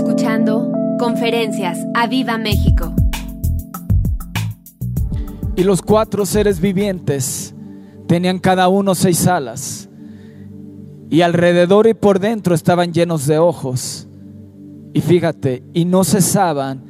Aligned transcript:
escuchando 0.00 0.72
Conferencias 0.98 1.78
a 1.92 2.06
Viva 2.06 2.38
México. 2.38 2.94
Y 5.56 5.62
los 5.62 5.82
cuatro 5.82 6.24
seres 6.24 6.58
vivientes 6.58 7.54
tenían 8.06 8.38
cada 8.38 8.68
uno 8.68 8.94
seis 8.94 9.26
alas. 9.26 9.90
Y 11.10 11.20
alrededor 11.20 11.86
y 11.86 11.92
por 11.92 12.18
dentro 12.18 12.54
estaban 12.54 12.94
llenos 12.94 13.26
de 13.26 13.38
ojos. 13.38 14.08
Y 14.94 15.02
fíjate, 15.02 15.64
y 15.74 15.84
no 15.84 16.02
cesaban 16.02 16.82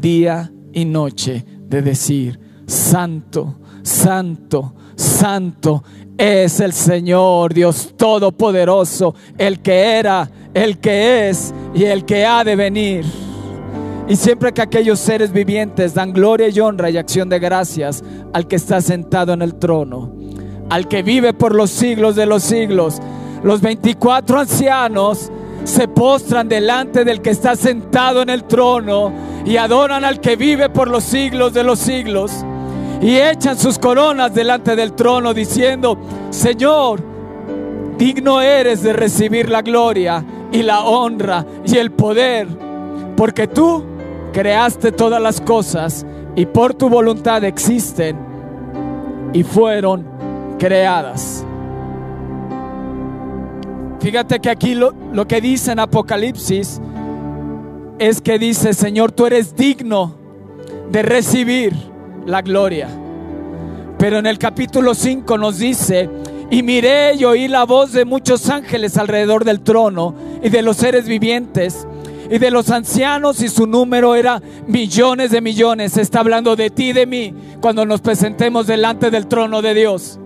día 0.00 0.50
y 0.72 0.86
noche 0.86 1.44
de 1.68 1.82
decir, 1.82 2.40
Santo, 2.66 3.58
Santo, 3.82 4.74
Santo 4.94 5.84
es 6.16 6.60
el 6.60 6.72
Señor 6.72 7.52
Dios 7.52 7.92
Todopoderoso, 7.98 9.14
el 9.36 9.60
que 9.60 9.98
era, 9.98 10.30
el 10.56 10.78
que 10.78 11.28
es 11.28 11.52
y 11.74 11.84
el 11.84 12.06
que 12.06 12.24
ha 12.24 12.42
de 12.42 12.56
venir. 12.56 13.04
Y 14.08 14.16
siempre 14.16 14.54
que 14.54 14.62
aquellos 14.62 14.98
seres 14.98 15.30
vivientes 15.30 15.92
dan 15.92 16.14
gloria 16.14 16.48
y 16.48 16.58
honra 16.60 16.88
y 16.88 16.96
acción 16.96 17.28
de 17.28 17.38
gracias 17.38 18.02
al 18.32 18.48
que 18.48 18.56
está 18.56 18.80
sentado 18.80 19.34
en 19.34 19.42
el 19.42 19.56
trono, 19.56 20.10
al 20.70 20.88
que 20.88 21.02
vive 21.02 21.34
por 21.34 21.54
los 21.54 21.70
siglos 21.70 22.16
de 22.16 22.24
los 22.24 22.42
siglos, 22.42 23.02
los 23.42 23.60
24 23.60 24.40
ancianos 24.40 25.30
se 25.64 25.88
postran 25.88 26.48
delante 26.48 27.04
del 27.04 27.20
que 27.20 27.30
está 27.30 27.54
sentado 27.54 28.22
en 28.22 28.30
el 28.30 28.44
trono 28.44 29.12
y 29.44 29.58
adoran 29.58 30.06
al 30.06 30.20
que 30.20 30.36
vive 30.36 30.70
por 30.70 30.88
los 30.88 31.04
siglos 31.04 31.52
de 31.52 31.64
los 31.64 31.80
siglos 31.80 32.32
y 33.02 33.16
echan 33.16 33.58
sus 33.58 33.78
coronas 33.78 34.32
delante 34.32 34.74
del 34.74 34.94
trono 34.94 35.34
diciendo, 35.34 35.98
Señor, 36.30 37.02
digno 37.98 38.40
eres 38.40 38.82
de 38.82 38.94
recibir 38.94 39.50
la 39.50 39.60
gloria 39.60 40.24
y 40.56 40.62
la 40.62 40.84
honra 40.84 41.44
y 41.66 41.76
el 41.76 41.90
poder, 41.90 42.48
porque 43.14 43.46
tú 43.46 43.84
creaste 44.32 44.90
todas 44.90 45.20
las 45.20 45.40
cosas 45.40 46.06
y 46.34 46.46
por 46.46 46.72
tu 46.72 46.88
voluntad 46.88 47.44
existen 47.44 48.16
y 49.34 49.42
fueron 49.42 50.06
creadas. 50.58 51.44
Fíjate 54.00 54.40
que 54.40 54.48
aquí 54.48 54.74
lo, 54.74 54.94
lo, 55.12 55.28
que 55.28 55.42
dice 55.42 55.72
en 55.72 55.80
Apocalipsis 55.80 56.80
es 57.98 58.22
que 58.22 58.38
dice, 58.38 58.72
Señor, 58.72 59.12
tú 59.12 59.26
eres 59.26 59.56
digno 59.56 60.14
de 60.90 61.02
recibir 61.02 61.74
la 62.24 62.40
gloria. 62.40 62.88
Pero 63.98 64.18
en 64.18 64.26
el 64.26 64.38
capítulo 64.38 64.94
5 64.94 65.36
nos 65.36 65.58
dice, 65.58 66.08
y 66.50 66.62
miré 66.62 67.14
y 67.14 67.24
oí 67.24 67.48
la 67.48 67.64
voz 67.64 67.92
de 67.92 68.04
muchos 68.04 68.48
ángeles 68.48 68.96
alrededor 68.96 69.44
del 69.44 69.60
trono 69.60 70.14
y 70.42 70.48
de 70.48 70.62
los 70.62 70.76
seres 70.76 71.06
vivientes 71.06 71.86
y 72.30 72.38
de 72.38 72.50
los 72.50 72.70
ancianos 72.70 73.40
y 73.42 73.48
su 73.48 73.66
número 73.66 74.14
era 74.14 74.40
millones 74.66 75.30
de 75.30 75.40
millones. 75.40 75.96
Está 75.96 76.20
hablando 76.20 76.56
de 76.56 76.70
ti 76.70 76.90
y 76.90 76.92
de 76.92 77.06
mí 77.06 77.34
cuando 77.60 77.84
nos 77.84 78.00
presentemos 78.00 78.66
delante 78.66 79.10
del 79.10 79.26
trono 79.26 79.62
de 79.62 79.74
Dios. 79.74 80.18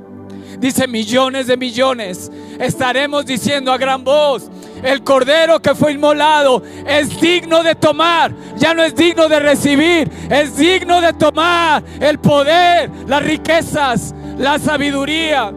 Dice 0.58 0.86
millones 0.86 1.46
de 1.46 1.56
millones. 1.56 2.30
Estaremos 2.58 3.24
diciendo 3.24 3.72
a 3.72 3.78
gran 3.78 4.04
voz, 4.04 4.50
el 4.82 5.02
cordero 5.02 5.60
que 5.60 5.74
fue 5.74 5.92
inmolado 5.92 6.62
es 6.86 7.18
digno 7.20 7.62
de 7.62 7.74
tomar, 7.74 8.34
ya 8.56 8.74
no 8.74 8.82
es 8.82 8.94
digno 8.94 9.28
de 9.28 9.40
recibir, 9.40 10.10
es 10.30 10.56
digno 10.56 11.00
de 11.00 11.14
tomar 11.14 11.82
el 12.00 12.18
poder, 12.18 12.90
las 13.06 13.22
riquezas, 13.22 14.14
la 14.36 14.58
sabiduría, 14.58 15.52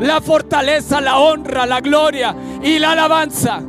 la 0.00 0.20
fortaleza, 0.20 1.00
la 1.00 1.18
honra, 1.18 1.66
la 1.66 1.80
gloria 1.80 2.34
y 2.62 2.78
la 2.78 2.92
alabanza. 2.92 3.60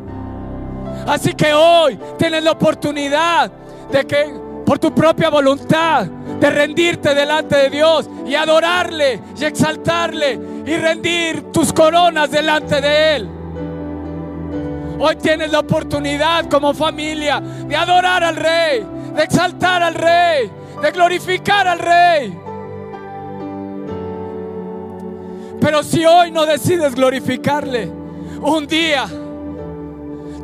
Así 1.08 1.34
que 1.34 1.54
hoy 1.54 2.00
tienes 2.18 2.44
la 2.44 2.52
oportunidad 2.52 3.52
de 3.92 4.06
que 4.06 4.34
por 4.66 4.80
tu 4.80 4.94
propia 4.94 5.30
voluntad, 5.30 6.06
de 6.06 6.50
rendirte 6.50 7.14
delante 7.14 7.56
de 7.58 7.70
Dios 7.70 8.10
y 8.26 8.36
adorarle 8.36 9.22
y 9.38 9.44
exaltarle 9.44 10.40
y 10.66 10.78
rendir 10.78 11.52
tus 11.52 11.74
coronas 11.74 12.32
delante 12.32 12.80
de 12.80 13.16
Él. 13.16 13.30
Hoy 15.00 15.16
tienes 15.16 15.52
la 15.52 15.60
oportunidad 15.60 16.50
como 16.50 16.74
familia 16.74 17.40
de 17.42 17.76
adorar 17.76 18.24
al 18.24 18.36
Rey, 18.36 18.86
de 19.16 19.24
exaltar 19.24 19.84
al 19.84 19.96
Rey, 19.96 20.52
de 20.82 20.92
glorificar 20.92 21.68
al 21.68 21.80
Rey. 21.80 22.51
Pero 25.62 25.84
si 25.84 26.04
hoy 26.04 26.32
no 26.32 26.48
decides 26.48 26.96
glorificarle, 26.96 27.90
un 28.42 28.66
día 28.66 29.06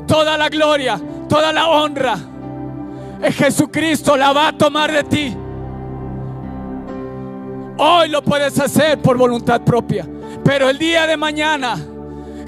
toda 0.05 0.38
la 0.38 0.47
gloria, 0.47 1.01
toda 1.28 1.51
la 1.51 1.67
honra, 1.67 2.17
Jesucristo 3.31 4.16
la 4.16 4.31
va 4.31 4.50
a 4.50 4.57
tomar 4.57 4.91
de 4.91 5.03
ti. 5.03 5.35
Hoy 7.79 8.09
lo 8.09 8.22
puedes 8.23 8.59
hacer 8.59 9.01
por 9.01 9.17
voluntad 9.17 9.61
propia, 9.61 10.07
pero 10.44 10.69
el 10.69 10.78
día 10.78 11.07
de 11.07 11.17
mañana 11.17 11.75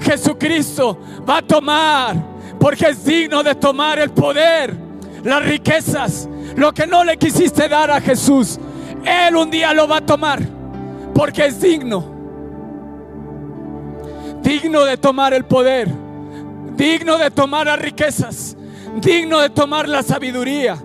Jesucristo 0.00 0.96
va 1.28 1.38
a 1.38 1.42
tomar, 1.42 2.16
porque 2.60 2.86
es 2.86 3.04
digno 3.04 3.42
de 3.42 3.56
tomar 3.56 3.98
el 3.98 4.10
poder, 4.10 4.76
las 5.24 5.44
riquezas, 5.44 6.28
lo 6.54 6.72
que 6.72 6.86
no 6.86 7.02
le 7.02 7.16
quisiste 7.16 7.68
dar 7.68 7.90
a 7.90 8.00
Jesús. 8.00 8.60
Él 9.04 9.34
un 9.34 9.50
día 9.50 9.74
lo 9.74 9.88
va 9.88 9.96
a 9.96 10.06
tomar, 10.06 10.40
porque 11.14 11.46
es 11.46 11.60
digno, 11.60 12.19
digno 14.42 14.84
de 14.84 14.96
tomar 14.96 15.34
el 15.34 15.44
poder, 15.44 15.88
digno 16.76 17.18
de 17.18 17.30
tomar 17.30 17.66
las 17.66 17.78
riquezas, 17.78 18.56
digno 19.00 19.40
de 19.40 19.50
tomar 19.50 19.88
la 19.88 20.02
sabiduría, 20.02 20.76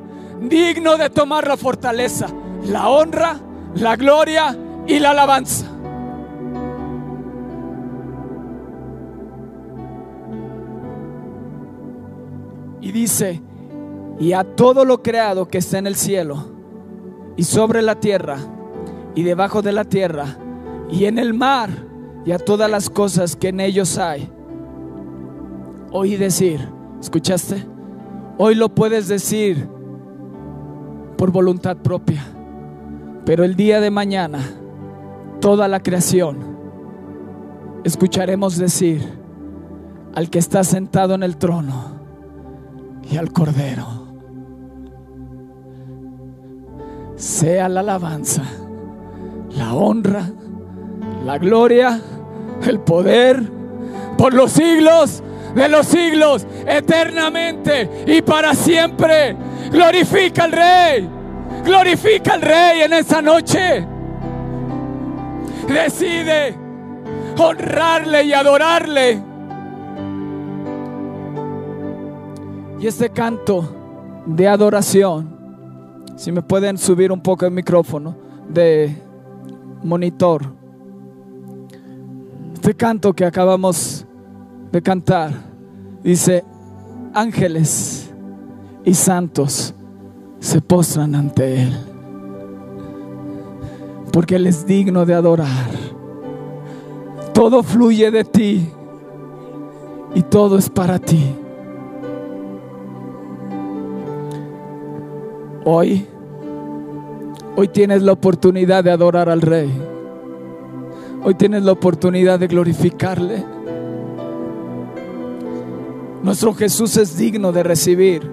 digno 0.42 0.98
de 0.98 1.10
tomar 1.10 1.48
la 1.48 1.58
fortaleza, 1.58 2.28
la 2.66 2.90
honra, 2.90 3.40
la 3.76 3.96
gloria 3.96 4.58
y 4.88 5.00
la 5.00 5.12
alabanza. 5.12 5.72
Y 12.82 12.92
dice, 12.92 13.42
y 14.20 14.34
a 14.34 14.44
todo 14.44 14.86
lo 14.86 15.02
creado 15.02 15.48
que 15.48 15.58
está 15.58 15.80
en 15.80 15.88
el 15.88 15.96
cielo 15.96 16.52
y 17.36 17.44
sobre 17.44 17.82
la 17.82 17.96
tierra 17.96 18.38
y 19.16 19.24
debajo 19.24 19.62
de 19.62 19.72
la 19.72 19.86
tierra 19.86 20.38
y 20.90 21.06
en 21.06 21.18
el 21.18 21.34
mar 21.34 21.70
y 22.26 22.32
a 22.32 22.40
todas 22.40 22.70
las 22.70 22.90
cosas 22.90 23.36
que 23.36 23.50
en 23.50 23.60
ellos 23.60 23.98
hay. 23.98 24.30
Oí 25.92 26.16
decir, 26.16 26.68
¿escuchaste? 27.00 27.66
Hoy 28.38 28.56
lo 28.56 28.70
puedes 28.70 29.08
decir 29.08 29.70
por 31.18 31.32
voluntad 31.32 31.78
propia, 31.78 32.26
pero 33.26 33.44
el 33.44 33.56
día 33.56 33.80
de 33.80 33.92
mañana 33.92 34.40
toda 35.40 35.68
la 35.68 35.82
creación 35.82 36.56
escucharemos 37.84 38.58
decir 38.58 39.02
al 40.16 40.30
que 40.30 40.40
está 40.40 40.64
sentado 40.64 41.14
en 41.14 41.24
el 41.24 41.38
trono 41.38 42.00
y 43.10 43.18
al 43.18 43.32
Cordero. 43.32 43.86
Sea 47.16 47.70
la 47.70 47.82
alabanza, 47.82 48.44
la 49.56 49.74
honra, 49.74 50.32
la 51.24 51.38
gloria, 51.38 52.02
el 52.68 52.80
poder 52.80 53.42
por 54.18 54.34
los 54.34 54.52
siglos 54.52 55.22
de 55.56 55.70
los 55.70 55.88
siglos, 55.88 56.46
eternamente 56.68 58.04
y 58.06 58.22
para 58.22 58.54
siempre. 58.54 59.36
Glorifica 59.72 60.44
al 60.44 60.52
Rey, 60.52 61.10
glorifica 61.64 62.34
al 62.34 62.42
Rey 62.42 62.82
en 62.82 62.94
esa 62.94 63.22
noche. 63.22 63.88
Decide 65.68 66.56
honrarle 67.40 68.24
y 68.26 68.34
adorarle. 68.34 69.22
Y 72.80 72.88
este 72.88 73.10
canto 73.10 74.24
de 74.26 74.48
adoración, 74.48 75.34
si 76.18 76.32
me 76.32 76.42
pueden 76.42 76.78
subir 76.78 77.12
un 77.12 77.22
poco 77.22 77.46
el 77.46 77.52
micrófono 77.52 78.16
de 78.50 79.02
monitor. 79.84 80.65
Este 82.66 82.74
canto 82.74 83.14
que 83.14 83.24
acabamos 83.24 84.08
de 84.72 84.82
cantar 84.82 85.30
dice, 86.04 86.44
ángeles 87.14 88.12
y 88.84 88.96
santos 88.96 89.76
se 90.40 90.62
postran 90.62 91.14
ante 91.14 91.62
Él, 91.62 91.78
porque 94.12 94.38
Él 94.38 94.48
es 94.48 94.66
digno 94.66 95.06
de 95.06 95.14
adorar. 95.14 95.70
Todo 97.36 97.62
fluye 97.62 98.10
de 98.10 98.24
ti 98.24 98.68
y 100.16 100.24
todo 100.24 100.58
es 100.58 100.68
para 100.68 100.98
ti. 100.98 101.36
Hoy, 105.66 106.08
hoy 107.56 107.68
tienes 107.68 108.02
la 108.02 108.14
oportunidad 108.14 108.84
de 108.84 108.90
adorar 108.90 109.30
al 109.30 109.42
Rey. 109.42 109.95
Hoy 111.28 111.34
tienes 111.34 111.64
la 111.64 111.72
oportunidad 111.72 112.40
de 112.40 112.46
glorificarle. 112.46 113.44
Nuestro 116.22 116.54
Jesús 116.54 116.96
es 116.98 117.18
digno 117.18 117.52
de 117.52 117.64
recibir 117.64 118.32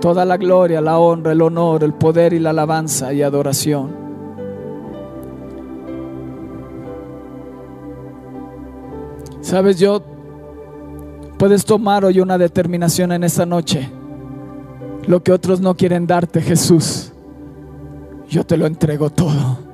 Toda 0.00 0.24
la 0.24 0.36
gloria, 0.36 0.80
la 0.80 0.98
honra, 0.98 1.30
el 1.30 1.42
honor, 1.42 1.84
el 1.84 1.92
poder 1.92 2.32
y 2.32 2.40
la 2.40 2.50
alabanza 2.50 3.12
y 3.12 3.22
adoración. 3.22 3.94
Sabes, 9.42 9.78
yo 9.78 10.02
puedes 11.38 11.64
tomar 11.64 12.04
hoy 12.04 12.18
una 12.18 12.36
determinación 12.36 13.12
en 13.12 13.24
esta 13.24 13.44
noche. 13.44 13.90
Lo 15.06 15.22
que 15.22 15.32
otros 15.32 15.60
no 15.60 15.76
quieren 15.76 16.06
darte, 16.06 16.40
Jesús, 16.40 17.12
yo 18.28 18.44
te 18.44 18.56
lo 18.56 18.66
entrego 18.66 19.10
todo. 19.10 19.69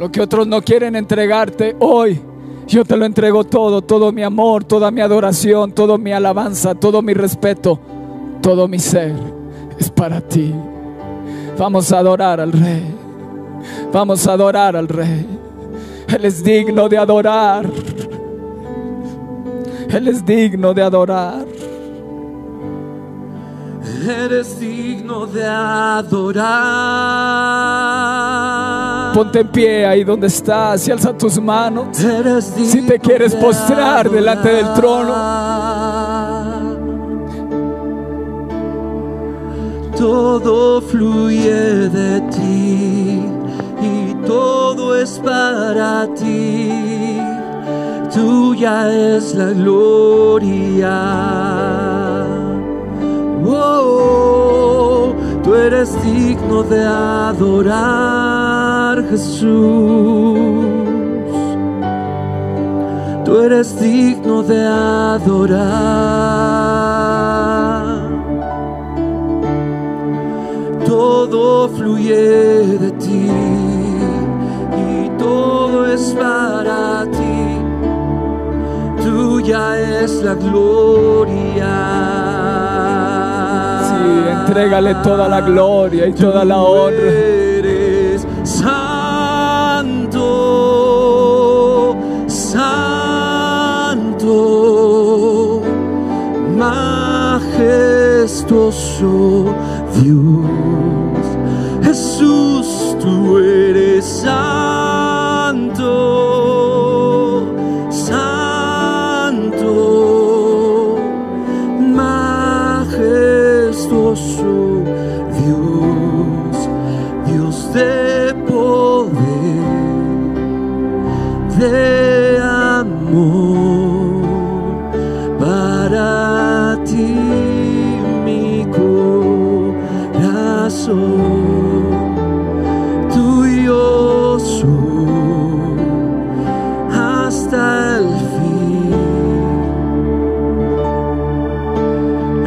Lo 0.00 0.10
que 0.10 0.22
otros 0.22 0.46
no 0.46 0.62
quieren 0.62 0.96
entregarte 0.96 1.76
hoy, 1.78 2.18
yo 2.66 2.86
te 2.86 2.96
lo 2.96 3.04
entrego 3.04 3.44
todo, 3.44 3.82
todo 3.82 4.12
mi 4.12 4.22
amor, 4.22 4.64
toda 4.64 4.90
mi 4.90 5.02
adoración, 5.02 5.72
toda 5.72 5.98
mi 5.98 6.10
alabanza, 6.10 6.74
todo 6.74 7.02
mi 7.02 7.12
respeto, 7.12 7.78
todo 8.40 8.66
mi 8.66 8.78
ser 8.78 9.14
es 9.78 9.90
para 9.90 10.22
ti. 10.22 10.54
Vamos 11.58 11.92
a 11.92 11.98
adorar 11.98 12.40
al 12.40 12.50
Rey. 12.50 12.82
Vamos 13.92 14.26
a 14.26 14.32
adorar 14.32 14.74
al 14.74 14.88
Rey. 14.88 15.26
Él 16.08 16.24
es 16.24 16.42
digno 16.42 16.88
de 16.88 16.96
adorar. 16.96 17.70
Él 19.90 20.08
es 20.08 20.24
digno 20.24 20.72
de 20.72 20.82
adorar. 20.82 21.44
Eres 24.06 24.60
digno 24.60 25.26
de 25.26 25.46
adorar. 25.46 26.44
Ponte 29.14 29.40
en 29.40 29.48
pie 29.48 29.86
ahí 29.86 30.04
donde 30.04 30.26
estás 30.26 30.86
y 30.86 30.90
alza 30.90 31.16
tus 31.16 31.40
manos. 31.40 31.98
Eres 31.98 32.52
Si 32.56 32.82
te 32.82 32.98
quieres 32.98 33.32
de 33.32 33.38
postrar 33.40 34.10
delante 34.10 34.50
del 34.50 34.72
trono. 34.74 35.14
Todo 39.96 40.80
fluye 40.80 41.88
de 41.90 42.20
ti 42.30 43.20
y 43.82 44.14
todo 44.26 44.96
es 44.96 45.18
para 45.22 46.06
ti. 46.14 47.20
Tuya 48.12 48.90
es 49.16 49.34
la 49.34 49.50
gloria. 49.50 50.90
Tú 55.42 55.56
eres 55.56 56.00
digno 56.04 56.62
de 56.62 56.84
adorar, 56.84 58.22
Jesús. 59.10 60.38
Tú 63.24 63.38
eres 63.40 63.80
digno 63.80 64.42
de 64.42 64.64
adorar. 64.64 65.60
Todo 70.86 71.68
fluye 71.70 72.78
de 72.78 72.90
ti 72.92 73.28
y 74.86 75.08
todo 75.18 75.86
es 75.86 76.14
para 76.18 77.06
ti. 77.10 77.58
Tuya 79.02 79.78
es 80.02 80.22
la 80.22 80.34
gloria. 80.34 82.29
Entrégale 84.30 84.94
toda 85.02 85.28
la 85.28 85.40
gloria 85.40 86.06
y 86.06 86.12
toda 86.12 86.44
la 86.44 86.58
honra. 86.58 86.96
Eres 86.96 88.26
santo, 88.42 88.76
santo, 92.26 93.20
majestuoso 96.56 97.40
Dios. 100.02 100.46
Jesús, 101.82 102.96
tú 103.00 103.38
eres 103.38 104.04
santo, 104.04 105.80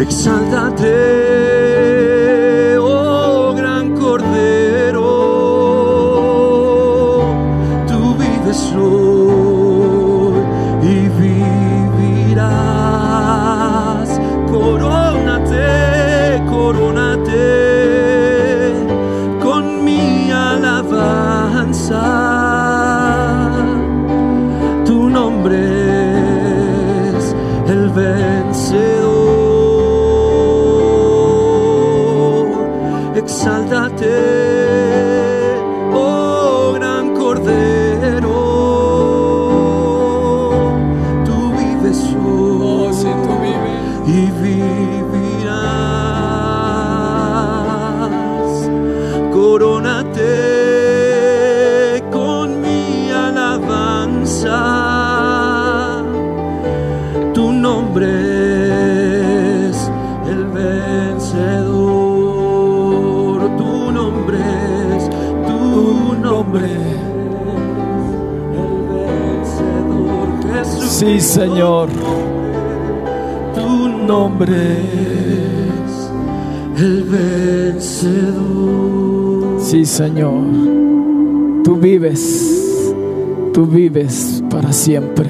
It's 0.06 0.26
time. 0.26 0.43
Señor. 79.94 80.34
Tú 81.64 81.76
vives. 81.76 82.92
Tú 83.54 83.68
vives 83.68 84.44
para 84.50 84.74
siempre. 84.74 85.30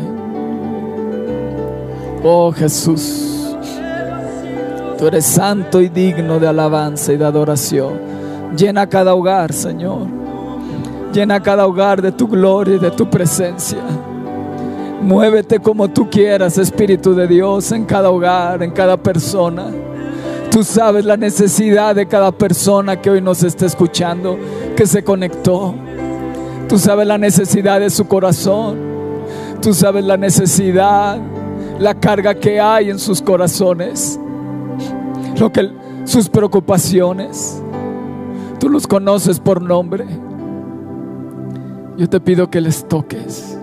Oh 2.24 2.50
Jesús. 2.54 3.58
Tú 4.98 5.08
eres 5.08 5.26
santo 5.26 5.82
y 5.82 5.90
digno 5.90 6.40
de 6.40 6.48
alabanza 6.48 7.12
y 7.12 7.18
de 7.18 7.26
adoración. 7.26 8.00
Llena 8.56 8.88
cada 8.88 9.16
hogar, 9.16 9.52
Señor. 9.52 10.08
Llena 11.12 11.42
cada 11.42 11.68
hogar 11.68 12.02
de 12.02 12.14
tu 12.14 12.30
gloria 12.30 12.78
y 12.78 12.80
de 12.80 12.92
tu 12.92 13.10
presencia. 13.10 13.84
Muévete 15.02 15.60
como 15.60 15.90
tú 15.90 16.10
quieras, 16.10 16.58
Espíritu 16.58 17.14
de 17.14 17.28
Dios, 17.28 17.70
en 17.74 17.84
cada 17.84 18.10
hogar, 18.10 18.64
en 18.64 18.72
cada 18.72 18.96
persona. 18.96 19.66
Tú 20.54 20.64
sabes 20.64 21.04
la 21.04 21.18
necesidad 21.18 21.96
de 21.96 22.06
cada 22.06 22.32
persona 22.32 23.02
que 23.02 23.10
hoy 23.10 23.22
nos 23.22 23.42
está 23.42 23.66
escuchando, 23.66 24.38
que 24.76 24.86
se 24.86 25.04
conectó. 25.04 25.74
Tú 26.70 26.78
sabes 26.78 27.08
la 27.08 27.18
necesidad 27.18 27.80
de 27.80 27.90
su 27.90 28.08
corazón. 28.08 28.78
Tú 29.64 29.74
sabes 29.74 30.06
la 30.06 30.16
necesidad, 30.16 31.18
la 31.80 32.00
carga 32.00 32.36
que 32.36 32.60
hay 32.60 32.92
en 32.92 33.00
sus 33.00 33.20
corazones, 33.20 34.20
lo 35.40 35.52
que 35.52 35.72
sus 36.04 36.30
preocupaciones. 36.30 37.60
Tú 38.60 38.70
los 38.70 38.86
conoces 38.86 39.40
por 39.40 39.60
nombre. 39.60 40.06
Yo 41.98 42.08
te 42.08 42.20
pido 42.20 42.52
que 42.52 42.62
les 42.62 42.88
toques. 42.88 43.58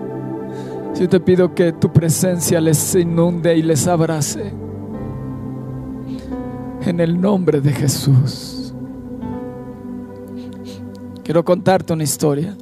Yo 0.99 1.07
te 1.07 1.21
pido 1.21 1.55
que 1.55 1.71
tu 1.71 1.93
presencia 1.93 2.59
les 2.59 2.95
inunde 2.95 3.55
y 3.55 3.61
les 3.61 3.87
abrace. 3.87 4.60
En 6.85 6.99
el 6.99 7.19
nombre 7.19 7.61
de 7.61 7.71
Jesús. 7.71 8.73
Quiero 11.23 11.45
contarte 11.45 11.93
una 11.93 12.03
historia. 12.03 12.57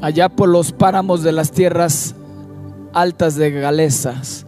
Allá 0.00 0.28
por 0.28 0.48
los 0.48 0.72
páramos 0.72 1.22
de 1.22 1.32
las 1.32 1.50
tierras 1.50 2.14
altas 2.92 3.36
de 3.36 3.50
Galesas, 3.50 4.46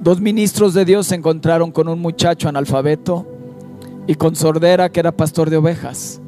dos 0.00 0.20
ministros 0.20 0.74
de 0.74 0.84
Dios 0.84 1.06
se 1.06 1.14
encontraron 1.14 1.70
con 1.72 1.88
un 1.88 2.00
muchacho 2.00 2.48
analfabeto 2.48 3.26
y 4.06 4.16
con 4.16 4.36
sordera 4.36 4.90
que 4.90 5.00
era 5.00 5.12
pastor 5.12 5.48
de 5.48 5.56
ovejas. 5.56 6.20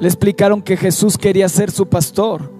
Le 0.00 0.08
explicaron 0.08 0.62
que 0.62 0.76
Jesús 0.76 1.18
quería 1.18 1.48
ser 1.48 1.70
su 1.70 1.86
pastor, 1.86 2.50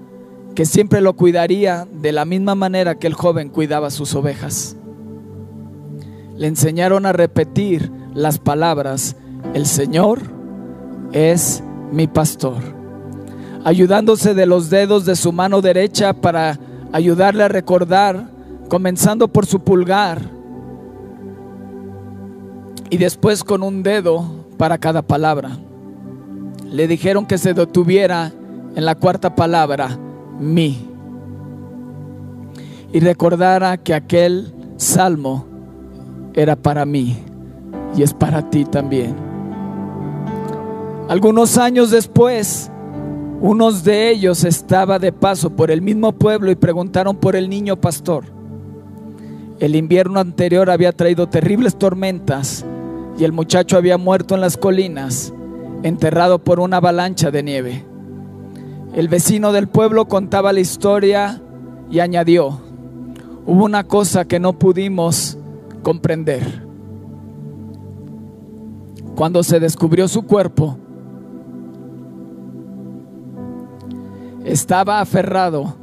que 0.59 0.67
siempre 0.67 1.00
lo 1.00 1.12
cuidaría 1.12 1.87
de 1.88 2.11
la 2.11 2.25
misma 2.25 2.57
manera 2.57 2.97
que 2.97 3.07
el 3.07 3.15
joven 3.15 3.49
cuidaba 3.49 3.91
sus 3.91 4.17
ovejas. 4.17 4.75
Le 6.37 6.49
enseñaron 6.49 7.07
a 7.07 7.12
repetir 7.12 7.93
las 8.12 8.41
palabras, 8.41 9.15
el 9.55 9.67
Señor 9.67 10.19
es 11.12 11.62
mi 11.93 12.09
pastor, 12.09 12.57
ayudándose 13.62 14.35
de 14.35 14.47
los 14.47 14.69
dedos 14.69 15.05
de 15.05 15.15
su 15.15 15.31
mano 15.31 15.61
derecha 15.61 16.12
para 16.12 16.59
ayudarle 16.91 17.45
a 17.45 17.49
recordar, 17.49 18.29
comenzando 18.69 19.29
por 19.29 19.47
su 19.47 19.61
pulgar 19.61 20.29
y 22.91 22.97
después 22.97 23.45
con 23.45 23.62
un 23.62 23.85
dedo 23.85 24.29
para 24.57 24.77
cada 24.77 25.03
palabra. 25.03 25.57
Le 26.65 26.88
dijeron 26.88 27.27
que 27.27 27.38
se 27.38 27.55
detuviera 27.55 28.33
en 28.75 28.85
la 28.85 28.97
cuarta 28.97 29.37
palabra, 29.37 29.97
mi, 30.38 30.88
y 32.92 33.00
recordara 33.00 33.76
que 33.76 33.95
aquel 33.95 34.52
salmo 34.76 35.47
era 36.35 36.57
para 36.57 36.85
mí 36.85 37.16
y 37.97 38.02
es 38.02 38.14
para 38.14 38.49
ti 38.49 38.64
también. 38.64 39.14
Algunos 41.09 41.57
años 41.59 41.90
después, 41.90 42.71
unos 43.40 43.83
de 43.83 44.11
ellos 44.11 44.45
estaba 44.45 44.99
de 44.99 45.12
paso 45.12 45.50
por 45.50 45.71
el 45.71 45.83
mismo 45.83 46.12
pueblo 46.12 46.50
y 46.50 46.57
preguntaron 46.57 47.16
por 47.16 47.35
el 47.35 47.49
niño 47.49 47.80
pastor. 47.80 48.25
El 49.59 49.75
invierno 49.75 50.21
anterior 50.21 50.71
había 50.71 50.92
traído 50.92 51.28
terribles 51.28 51.76
tormentas 51.76 52.64
y 53.18 53.25
el 53.25 53.33
muchacho 53.33 53.76
había 53.76 53.99
muerto 53.99 54.35
en 54.35 54.40
las 54.40 54.57
colinas, 54.57 55.33
enterrado 55.83 56.38
por 56.38 56.61
una 56.61 56.76
avalancha 56.76 57.30
de 57.30 57.42
nieve. 57.42 57.85
El 58.99 59.07
vecino 59.07 59.52
del 59.52 59.69
pueblo 59.69 60.09
contaba 60.09 60.52
la 60.52 60.59
historia 60.59 61.40
y 61.88 62.00
añadió, 62.00 62.59
hubo 63.47 63.64
una 63.64 63.85
cosa 63.85 64.25
que 64.25 64.40
no 64.40 64.55
pudimos 64.59 65.38
comprender. 65.85 66.67
Cuando 69.14 69.45
se 69.45 69.61
descubrió 69.61 70.09
su 70.09 70.23
cuerpo, 70.23 70.76
estaba 74.45 74.99
aferrado 74.99 75.76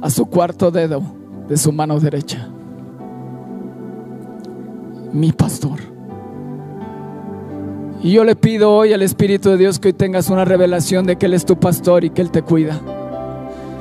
a 0.00 0.08
su 0.08 0.24
cuarto 0.24 0.70
dedo 0.70 1.02
de 1.46 1.58
su 1.58 1.70
mano 1.70 2.00
derecha. 2.00 2.48
Mi 5.12 5.32
pastor. 5.32 5.93
Y 8.04 8.12
yo 8.12 8.22
le 8.22 8.36
pido 8.36 8.70
hoy 8.70 8.92
al 8.92 9.00
Espíritu 9.00 9.48
de 9.48 9.56
Dios 9.56 9.78
que 9.78 9.88
hoy 9.88 9.94
tengas 9.94 10.28
una 10.28 10.44
revelación 10.44 11.06
de 11.06 11.16
que 11.16 11.24
Él 11.24 11.32
es 11.32 11.46
tu 11.46 11.58
pastor 11.58 12.04
y 12.04 12.10
que 12.10 12.20
Él 12.20 12.30
te 12.30 12.42
cuida. 12.42 12.78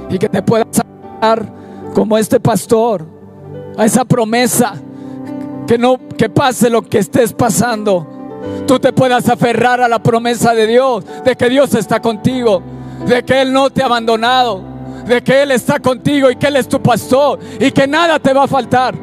Y 0.09 0.17
que 0.17 0.29
te 0.29 0.41
puedas 0.41 0.81
dar 1.19 1.45
como 1.93 2.17
este 2.17 2.39
pastor 2.39 3.05
a 3.77 3.83
esa 3.83 4.05
promesa 4.05 4.75
que 5.67 5.77
no 5.77 5.99
que 6.17 6.29
pase 6.29 6.69
lo 6.69 6.83
que 6.83 6.99
estés 6.99 7.33
pasando. 7.33 8.07
Tú 8.65 8.79
te 8.79 8.93
puedas 8.93 9.27
aferrar 9.27 9.81
a 9.81 9.89
la 9.89 10.01
promesa 10.01 10.53
de 10.53 10.67
Dios, 10.67 11.03
de 11.25 11.35
que 11.35 11.49
Dios 11.49 11.75
está 11.75 12.01
contigo, 12.01 12.63
de 13.05 13.23
que 13.23 13.41
Él 13.41 13.51
no 13.51 13.71
te 13.71 13.81
ha 13.81 13.87
abandonado, 13.87 14.63
de 15.05 15.21
que 15.21 15.43
Él 15.43 15.51
está 15.51 15.81
contigo 15.81 16.31
y 16.31 16.37
que 16.37 16.47
Él 16.47 16.55
es 16.55 16.69
tu 16.69 16.81
pastor 16.81 17.39
y 17.59 17.71
que 17.71 17.85
nada 17.87 18.19
te 18.19 18.31
va 18.31 18.45
a 18.45 18.47
faltar. 18.47 18.95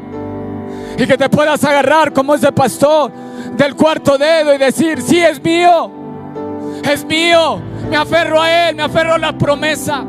Y 0.97 1.05
que 1.05 1.15
te 1.15 1.29
puedas 1.29 1.63
agarrar 1.63 2.11
como 2.11 2.33
ese 2.33 2.51
pastor 2.51 3.11
del 3.57 3.75
cuarto 3.75 4.17
dedo 4.17 4.53
y 4.53 4.57
decir, 4.57 5.01
sí 5.01 5.19
es 5.19 5.41
mío, 5.43 5.91
es 6.83 7.05
mío, 7.05 7.61
me 7.89 7.97
aferro 7.97 8.41
a 8.41 8.69
Él, 8.69 8.75
me 8.75 8.83
aferro 8.83 9.13
a 9.13 9.17
la 9.17 9.37
promesa. 9.37 10.03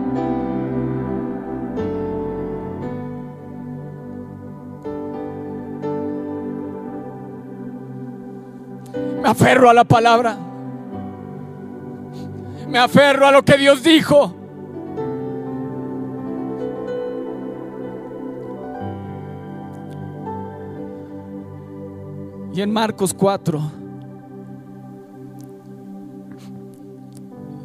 Me 9.22 9.28
aferro 9.28 9.70
a 9.70 9.74
la 9.74 9.84
palabra. 9.84 10.36
Me 12.68 12.78
aferro 12.78 13.26
a 13.26 13.30
lo 13.30 13.44
que 13.44 13.56
Dios 13.56 13.82
dijo. 13.82 14.41
Y 22.54 22.60
en 22.60 22.70
Marcos 22.70 23.14
4, 23.14 23.60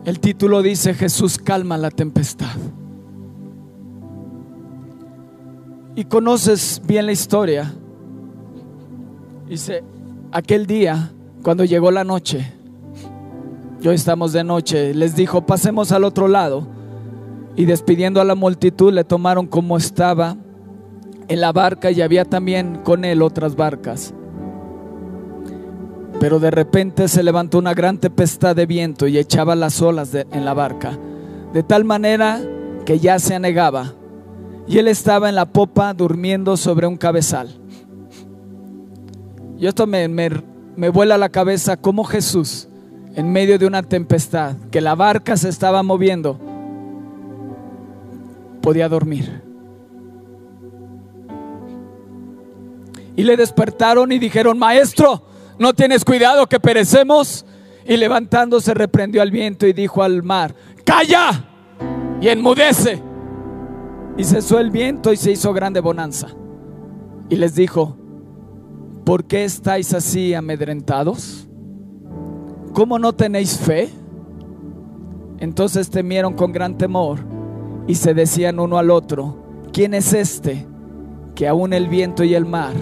el 0.05 0.19
título 0.21 0.61
dice, 0.61 0.93
Jesús 0.93 1.37
calma 1.37 1.77
la 1.77 1.91
tempestad. 1.91 2.55
Y 5.95 6.05
conoces 6.05 6.81
bien 6.85 7.05
la 7.05 7.11
historia. 7.11 7.73
Dice, 9.49 9.83
aquel 10.31 10.65
día, 10.65 11.11
cuando 11.43 11.65
llegó 11.65 11.91
la 11.91 12.05
noche, 12.05 12.53
y 13.81 13.87
hoy 13.89 13.95
estamos 13.95 14.31
de 14.31 14.45
noche, 14.45 14.93
les 14.93 15.17
dijo, 15.17 15.45
pasemos 15.45 15.91
al 15.91 16.05
otro 16.05 16.29
lado. 16.29 16.65
Y 17.57 17.65
despidiendo 17.65 18.21
a 18.21 18.25
la 18.25 18.35
multitud, 18.35 18.93
le 18.93 19.03
tomaron 19.03 19.47
como 19.47 19.75
estaba 19.75 20.37
en 21.27 21.41
la 21.41 21.51
barca 21.51 21.91
y 21.91 22.01
había 22.01 22.23
también 22.23 22.79
con 22.83 23.03
él 23.03 23.21
otras 23.21 23.55
barcas. 23.57 24.13
Pero 26.19 26.39
de 26.39 26.49
repente 26.49 27.07
se 27.07 27.21
levantó 27.21 27.59
una 27.59 27.73
gran 27.73 27.99
tempestad 27.99 28.55
de 28.55 28.65
viento 28.65 29.07
y 29.07 29.17
echaba 29.17 29.55
las 29.55 29.81
olas 29.81 30.13
en 30.13 30.45
la 30.45 30.53
barca, 30.53 30.97
de 31.53 31.61
tal 31.63 31.85
manera 31.85 32.41
que 32.85 32.99
ya 32.99 33.19
se 33.19 33.35
anegaba. 33.35 33.93
Y 34.67 34.79
él 34.79 34.87
estaba 34.87 35.29
en 35.29 35.35
la 35.35 35.45
popa 35.45 35.93
durmiendo 35.93 36.57
sobre 36.57 36.87
un 36.87 36.97
cabezal. 36.97 37.55
Y 39.59 39.67
esto 39.67 39.85
me, 39.85 40.07
me, 40.07 40.29
me 40.75 40.89
vuela 40.89 41.17
la 41.17 41.29
cabeza 41.29 41.77
como 41.77 42.03
Jesús, 42.03 42.67
en 43.15 43.31
medio 43.31 43.57
de 43.59 43.65
una 43.65 43.83
tempestad, 43.83 44.55
que 44.71 44.81
la 44.81 44.95
barca 44.95 45.37
se 45.37 45.49
estaba 45.49 45.83
moviendo, 45.83 46.39
podía 48.61 48.89
dormir. 48.89 49.41
Y 53.15 53.23
le 53.23 53.35
despertaron 53.35 54.11
y 54.11 54.19
dijeron, 54.19 54.59
maestro, 54.59 55.23
¿no 55.59 55.73
tienes 55.73 56.05
cuidado 56.05 56.47
que 56.47 56.59
perecemos? 56.59 57.45
Y 57.85 57.97
levantándose 57.97 58.73
reprendió 58.73 59.21
al 59.21 59.31
viento 59.31 59.65
y 59.65 59.73
dijo 59.73 60.03
al 60.03 60.23
mar, 60.23 60.53
calla 60.83 61.45
y 62.19 62.27
enmudece. 62.27 63.01
Y 64.17 64.23
cesó 64.23 64.59
el 64.59 64.71
viento 64.71 65.13
y 65.13 65.17
se 65.17 65.31
hizo 65.31 65.53
grande 65.53 65.79
bonanza. 65.79 66.27
Y 67.29 67.35
les 67.35 67.55
dijo, 67.55 67.95
¿por 69.05 69.25
qué 69.25 69.43
estáis 69.45 69.93
así 69.93 70.33
amedrentados? 70.33 71.47
¿Cómo 72.73 72.99
no 72.99 73.13
tenéis 73.13 73.57
fe? 73.57 73.89
Entonces 75.39 75.89
temieron 75.89 76.33
con 76.33 76.51
gran 76.51 76.77
temor 76.77 77.19
y 77.87 77.95
se 77.95 78.13
decían 78.13 78.59
uno 78.59 78.77
al 78.77 78.91
otro, 78.91 79.43
¿quién 79.71 79.93
es 79.93 80.13
este 80.13 80.65
que 81.35 81.47
aún 81.47 81.73
el 81.73 81.87
viento 81.87 82.23
y 82.23 82.33
el 82.33 82.45
mar 82.45 82.73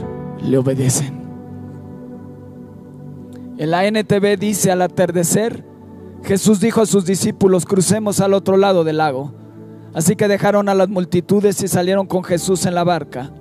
le 0.41 0.57
obedecen? 0.57 1.24
En 3.57 3.71
la 3.71 3.85
NTV 3.85 4.37
dice 4.37 4.71
al 4.71 4.81
atardecer, 4.81 5.63
Jesús 6.23 6.59
dijo 6.59 6.81
a 6.81 6.85
sus 6.85 7.05
discípulos, 7.05 7.65
crucemos 7.65 8.19
al 8.19 8.33
otro 8.33 8.57
lado 8.57 8.83
del 8.83 8.97
lago. 8.97 9.33
Así 9.93 10.15
que 10.15 10.27
dejaron 10.27 10.67
a 10.67 10.73
las 10.75 10.89
multitudes 10.89 11.61
y 11.63 11.67
salieron 11.67 12.05
con 12.05 12.23
Jesús 12.23 12.65
en 12.65 12.75
la 12.75 12.83
barca, 12.83 13.31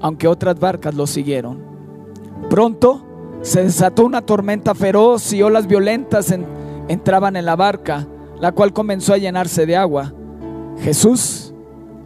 aunque 0.00 0.26
otras 0.26 0.58
barcas 0.58 0.94
lo 0.94 1.06
siguieron. 1.06 1.62
Pronto 2.50 3.04
se 3.42 3.62
desató 3.62 4.04
una 4.04 4.22
tormenta 4.22 4.74
feroz 4.74 5.32
y 5.32 5.42
olas 5.42 5.66
violentas 5.68 6.32
en- 6.32 6.46
entraban 6.88 7.36
en 7.36 7.44
la 7.46 7.54
barca, 7.54 8.08
la 8.40 8.50
cual 8.52 8.72
comenzó 8.72 9.14
a 9.14 9.18
llenarse 9.18 9.66
de 9.66 9.76
agua. 9.76 10.12
Jesús 10.80 11.54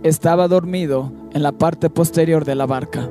estaba 0.03 0.49
dormido 0.49 1.11
en 1.33 1.43
la 1.43 1.53
parte 1.53 1.89
posterior 1.89 2.45
de 2.45 2.55
la 2.57 2.67
barca, 2.67 3.09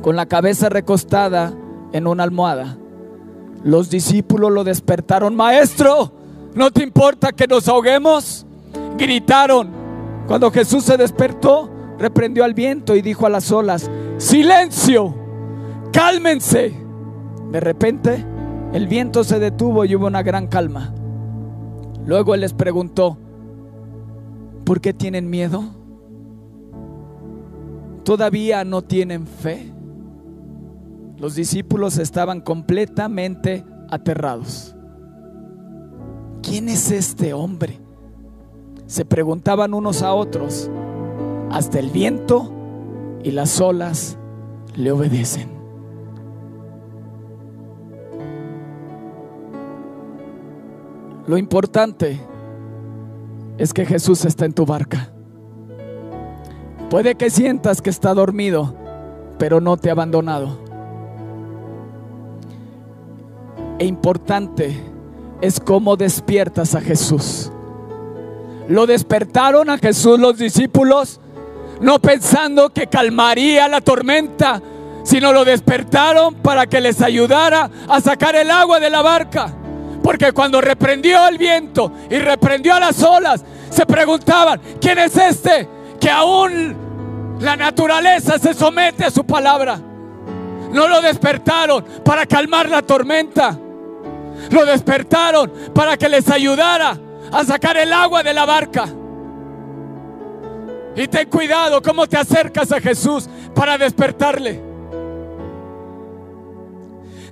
con 0.00 0.16
la 0.16 0.26
cabeza 0.26 0.68
recostada 0.68 1.54
en 1.92 2.08
una 2.08 2.24
almohada. 2.24 2.78
Los 3.64 3.90
discípulos 3.90 4.50
lo 4.50 4.64
despertaron, 4.64 5.36
maestro, 5.36 6.12
¿no 6.54 6.70
te 6.70 6.82
importa 6.82 7.32
que 7.32 7.46
nos 7.46 7.68
ahoguemos? 7.68 8.44
Gritaron. 8.98 9.70
Cuando 10.26 10.50
Jesús 10.50 10.84
se 10.84 10.96
despertó, 10.96 11.70
reprendió 11.98 12.44
al 12.44 12.54
viento 12.54 12.96
y 12.96 13.02
dijo 13.02 13.26
a 13.26 13.30
las 13.30 13.50
olas, 13.52 13.90
silencio, 14.18 15.14
cálmense. 15.92 16.74
De 17.50 17.60
repente 17.60 18.24
el 18.72 18.88
viento 18.88 19.22
se 19.22 19.38
detuvo 19.38 19.84
y 19.84 19.94
hubo 19.94 20.06
una 20.06 20.22
gran 20.22 20.46
calma. 20.46 20.92
Luego 22.06 22.34
él 22.34 22.40
les 22.40 22.54
preguntó, 22.54 23.18
¿por 24.64 24.80
qué 24.80 24.92
tienen 24.92 25.30
miedo? 25.30 25.62
¿Todavía 28.04 28.64
no 28.64 28.82
tienen 28.82 29.26
fe? 29.26 29.72
Los 31.18 31.34
discípulos 31.34 31.98
estaban 31.98 32.40
completamente 32.40 33.64
aterrados. 33.90 34.74
¿Quién 36.42 36.68
es 36.68 36.90
este 36.90 37.32
hombre? 37.32 37.80
Se 38.86 39.04
preguntaban 39.04 39.74
unos 39.74 40.02
a 40.02 40.12
otros. 40.12 40.70
Hasta 41.50 41.78
el 41.78 41.90
viento 41.90 42.52
y 43.22 43.30
las 43.30 43.60
olas 43.60 44.18
le 44.74 44.90
obedecen. 44.90 45.48
Lo 51.26 51.38
importante 51.38 52.20
es 53.58 53.72
que 53.72 53.86
Jesús 53.86 54.24
está 54.24 54.44
en 54.44 54.52
tu 54.52 54.66
barca. 54.66 55.12
Puede 56.90 57.14
que 57.14 57.30
sientas 57.30 57.80
que 57.80 57.90
está 57.90 58.12
dormido, 58.12 58.74
pero 59.38 59.60
no 59.60 59.76
te 59.76 59.88
ha 59.88 59.92
abandonado. 59.92 60.61
E 63.82 63.84
importante 63.84 64.80
es 65.40 65.58
cómo 65.58 65.96
despiertas 65.96 66.76
a 66.76 66.80
Jesús. 66.80 67.50
Lo 68.68 68.86
despertaron 68.86 69.68
a 69.70 69.78
Jesús 69.78 70.20
los 70.20 70.38
discípulos, 70.38 71.18
no 71.80 71.98
pensando 71.98 72.72
que 72.72 72.86
calmaría 72.86 73.66
la 73.66 73.80
tormenta, 73.80 74.62
sino 75.02 75.32
lo 75.32 75.44
despertaron 75.44 76.36
para 76.36 76.68
que 76.68 76.80
les 76.80 77.02
ayudara 77.02 77.68
a 77.88 78.00
sacar 78.00 78.36
el 78.36 78.52
agua 78.52 78.78
de 78.78 78.88
la 78.88 79.02
barca. 79.02 79.52
Porque 80.00 80.30
cuando 80.30 80.60
reprendió 80.60 81.26
el 81.26 81.36
viento 81.36 81.90
y 82.08 82.20
reprendió 82.20 82.74
a 82.74 82.78
las 82.78 83.02
olas, 83.02 83.44
se 83.68 83.84
preguntaban, 83.84 84.60
¿quién 84.80 85.00
es 85.00 85.16
este 85.16 85.68
que 85.98 86.08
aún 86.08 87.36
la 87.40 87.56
naturaleza 87.56 88.38
se 88.38 88.54
somete 88.54 89.06
a 89.06 89.10
su 89.10 89.24
palabra? 89.24 89.80
No 90.70 90.86
lo 90.86 91.02
despertaron 91.02 91.84
para 92.04 92.26
calmar 92.26 92.68
la 92.68 92.82
tormenta. 92.82 93.58
Lo 94.50 94.64
despertaron 94.64 95.52
para 95.74 95.96
que 95.96 96.08
les 96.08 96.28
ayudara 96.30 96.98
a 97.32 97.44
sacar 97.44 97.76
el 97.76 97.92
agua 97.92 98.22
de 98.22 98.34
la 98.34 98.44
barca. 98.44 98.86
Y 100.94 101.08
ten 101.08 101.28
cuidado 101.28 101.80
cómo 101.80 102.06
te 102.06 102.18
acercas 102.18 102.70
a 102.72 102.80
Jesús 102.80 103.28
para 103.54 103.78
despertarle. 103.78 104.60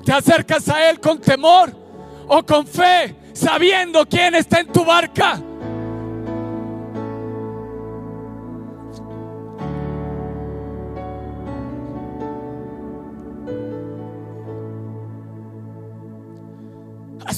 Te 0.05 0.13
acercas 0.13 0.69
a 0.69 0.89
Él 0.89 0.99
con 0.99 1.21
temor 1.21 1.71
o 2.27 2.43
con 2.45 2.67
fe, 2.67 3.15
sabiendo 3.35 4.07
quién 4.07 4.35
está 4.35 4.61
en 4.61 4.69
tu 4.69 4.85
barca. 4.85 5.41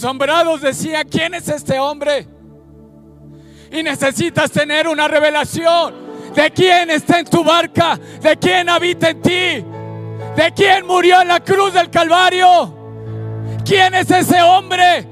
Asombrados 0.02 0.60
decía, 0.60 1.04
¿quién 1.04 1.32
es 1.32 1.48
este 1.48 1.78
hombre? 1.78 2.26
Y 3.70 3.84
necesitas 3.84 4.50
tener 4.50 4.88
una 4.88 5.06
revelación 5.06 5.94
de 6.34 6.50
quién 6.50 6.90
está 6.90 7.20
en 7.20 7.26
tu 7.26 7.44
barca, 7.44 8.00
de 8.20 8.36
quién 8.36 8.68
habita 8.68 9.10
en 9.10 9.22
ti, 9.22 9.30
de 9.30 10.52
quién 10.56 10.88
murió 10.88 11.22
en 11.22 11.28
la 11.28 11.38
cruz 11.38 11.72
del 11.72 11.88
Calvario. 11.88 12.76
¿Quién 13.64 13.94
es 13.94 14.10
ese 14.10 14.42
hombre? 14.42 15.06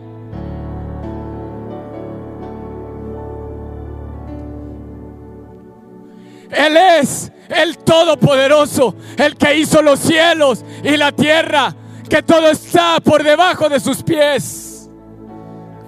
Él 6.51 6.77
es 6.77 7.31
el 7.49 7.79
Todopoderoso, 7.79 8.97
el 9.17 9.37
que 9.37 9.57
hizo 9.57 9.83
los 9.83 10.01
cielos 10.01 10.65
y 10.83 10.97
la 10.97 11.13
tierra, 11.13 11.77
que 12.09 12.25
todo 12.25 12.51
está 12.51 12.99
por 12.99 13.23
debajo 13.23 13.69
de 13.69 13.79
sus 13.79 14.03
pies. 14.03 14.70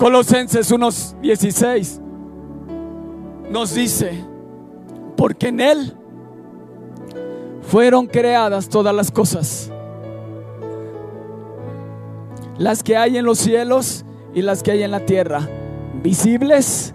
Colosenses 0.02 0.72
1.16 0.72 2.00
nos 3.52 3.72
dice, 3.72 4.24
porque 5.16 5.46
en 5.46 5.60
Él 5.60 5.96
fueron 7.60 8.08
creadas 8.08 8.68
todas 8.68 8.92
las 8.92 9.12
cosas 9.12 9.70
las 12.58 12.82
que 12.82 12.96
hay 12.96 13.16
en 13.16 13.24
los 13.24 13.38
cielos 13.38 14.04
y 14.34 14.42
las 14.42 14.64
que 14.64 14.72
hay 14.72 14.82
en 14.82 14.90
la 14.90 15.06
tierra, 15.06 15.48
visibles 16.02 16.92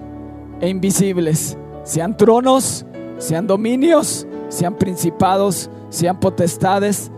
e 0.60 0.68
invisibles, 0.68 1.58
sean 1.86 2.18
tronos, 2.18 2.86
sean 3.20 3.48
dominios, 3.48 4.28
sean 4.50 4.76
principados, 4.76 5.70
sean 5.88 6.20
potestades, 6.20 7.10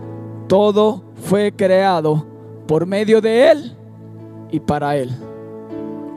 todo 0.46 1.02
fue 1.16 1.50
creado 1.50 2.24
por 2.68 2.86
medio 2.86 3.20
de 3.20 3.50
Él 3.50 3.76
y 4.52 4.60
para 4.60 4.96
Él. 4.96 5.29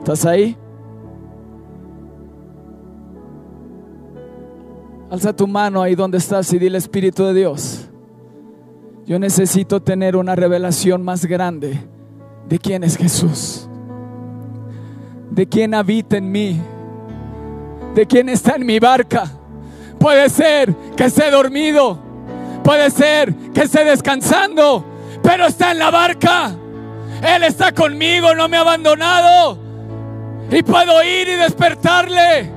¿Estás 0.04 0.26
ahí? 0.26 0.54
Alza 5.10 5.34
tu 5.34 5.46
mano 5.46 5.80
ahí 5.80 5.94
donde 5.94 6.18
estás 6.18 6.52
y 6.52 6.58
dile 6.58 6.76
Espíritu 6.76 7.24
de 7.24 7.32
Dios. 7.32 7.88
Yo 9.06 9.18
necesito 9.18 9.80
tener 9.80 10.14
una 10.14 10.36
revelación 10.36 11.02
más 11.02 11.24
grande 11.24 11.80
de 12.46 12.58
quién 12.58 12.84
es 12.84 12.98
Jesús, 12.98 13.66
de 15.30 15.46
quién 15.46 15.72
habita 15.72 16.18
en 16.18 16.30
mí, 16.30 16.60
de 17.94 18.06
quién 18.06 18.28
está 18.28 18.56
en 18.56 18.66
mi 18.66 18.78
barca. 18.78 19.24
Puede 19.98 20.28
ser 20.28 20.76
que 20.98 21.04
esté 21.04 21.30
dormido, 21.30 21.98
puede 22.62 22.90
ser 22.90 23.34
que 23.54 23.62
esté 23.62 23.86
descansando, 23.86 24.84
pero 25.22 25.46
está 25.46 25.70
en 25.70 25.78
la 25.78 25.90
barca. 25.90 26.54
Él 27.22 27.42
está 27.44 27.72
conmigo, 27.72 28.34
no 28.34 28.50
me 28.50 28.58
ha 28.58 28.60
abandonado. 28.60 29.63
Y 30.54 30.62
puedo 30.62 31.02
ir 31.02 31.28
y 31.28 31.34
despertarle, 31.34 32.50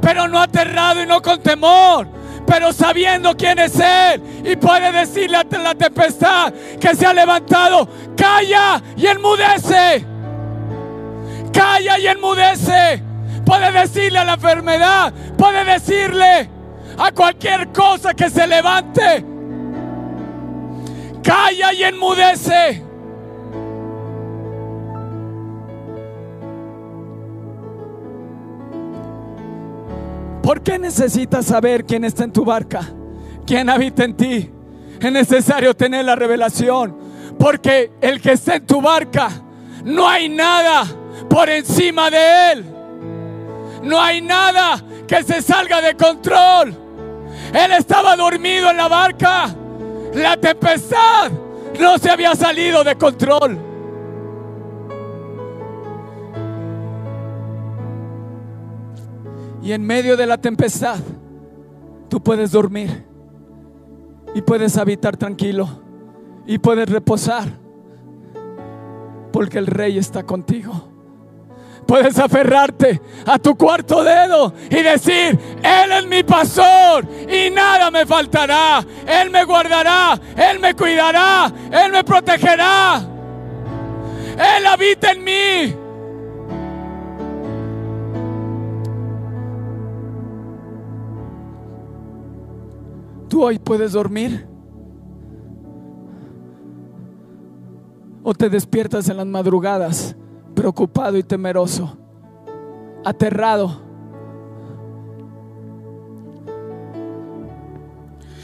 pero 0.00 0.26
no 0.26 0.40
aterrado 0.40 1.02
y 1.02 1.06
no 1.06 1.20
con 1.22 1.40
temor 1.40 2.22
pero 2.46 2.72
sabiendo 2.72 3.36
quién 3.36 3.58
es 3.58 3.78
Él. 3.78 4.22
Y 4.44 4.56
puede 4.56 4.92
decirle 4.92 5.38
a 5.38 5.44
la 5.58 5.74
tempestad 5.74 6.52
que 6.80 6.94
se 6.94 7.06
ha 7.06 7.14
levantado, 7.14 7.88
calla 8.16 8.82
y 8.96 9.06
enmudece. 9.06 10.04
Calla 11.52 11.98
y 11.98 12.06
enmudece. 12.08 13.02
Puede 13.44 13.72
decirle 13.72 14.18
a 14.18 14.24
la 14.24 14.34
enfermedad, 14.34 15.12
puede 15.36 15.64
decirle 15.64 16.50
a 16.98 17.10
cualquier 17.12 17.72
cosa 17.72 18.14
que 18.14 18.30
se 18.30 18.46
levante, 18.46 19.24
calla 21.22 21.72
y 21.72 21.84
enmudece. 21.84 22.91
¿Por 30.42 30.62
qué 30.62 30.78
necesitas 30.78 31.46
saber 31.46 31.84
quién 31.84 32.04
está 32.04 32.24
en 32.24 32.32
tu 32.32 32.44
barca? 32.44 32.80
¿Quién 33.46 33.70
habita 33.70 34.04
en 34.04 34.16
ti? 34.16 34.50
Es 35.00 35.12
necesario 35.12 35.74
tener 35.74 36.04
la 36.04 36.16
revelación. 36.16 36.96
Porque 37.38 37.92
el 38.00 38.20
que 38.20 38.32
está 38.32 38.56
en 38.56 38.66
tu 38.66 38.80
barca, 38.80 39.30
no 39.84 40.08
hay 40.08 40.28
nada 40.28 40.84
por 41.28 41.48
encima 41.48 42.10
de 42.10 42.52
él. 42.52 42.64
No 43.82 44.00
hay 44.00 44.20
nada 44.20 44.82
que 45.06 45.22
se 45.22 45.42
salga 45.42 45.80
de 45.80 45.96
control. 45.96 46.76
Él 47.52 47.72
estaba 47.72 48.16
dormido 48.16 48.70
en 48.70 48.76
la 48.76 48.88
barca. 48.88 49.54
La 50.14 50.36
tempestad 50.36 51.30
no 51.80 51.98
se 51.98 52.10
había 52.10 52.34
salido 52.34 52.84
de 52.84 52.96
control. 52.96 53.71
Y 59.62 59.72
en 59.72 59.84
medio 59.84 60.16
de 60.16 60.26
la 60.26 60.38
tempestad, 60.38 60.98
tú 62.08 62.20
puedes 62.22 62.50
dormir 62.50 63.04
y 64.34 64.42
puedes 64.42 64.76
habitar 64.76 65.16
tranquilo 65.16 65.68
y 66.46 66.58
puedes 66.58 66.88
reposar 66.88 67.48
porque 69.32 69.58
el 69.58 69.66
rey 69.66 69.98
está 69.98 70.24
contigo. 70.24 70.88
Puedes 71.86 72.18
aferrarte 72.18 73.00
a 73.26 73.38
tu 73.38 73.56
cuarto 73.56 74.04
dedo 74.04 74.52
y 74.70 74.82
decir, 74.82 75.38
Él 75.62 75.92
es 75.92 76.06
mi 76.06 76.22
pastor 76.22 77.06
y 77.28 77.50
nada 77.50 77.90
me 77.90 78.06
faltará. 78.06 78.84
Él 79.06 79.30
me 79.30 79.44
guardará, 79.44 80.18
Él 80.36 80.60
me 80.60 80.74
cuidará, 80.74 81.52
Él 81.72 81.90
me 81.90 82.04
protegerá. 82.04 83.02
Él 84.32 84.66
habita 84.66 85.12
en 85.12 85.24
mí. 85.24 85.81
¿Tú 93.42 93.46
hoy 93.46 93.58
puedes 93.58 93.90
dormir? 93.90 94.46
¿O 98.22 98.32
te 98.34 98.48
despiertas 98.48 99.08
en 99.08 99.16
las 99.16 99.26
madrugadas 99.26 100.14
preocupado 100.54 101.18
y 101.18 101.24
temeroso, 101.24 101.98
aterrado? 103.04 103.82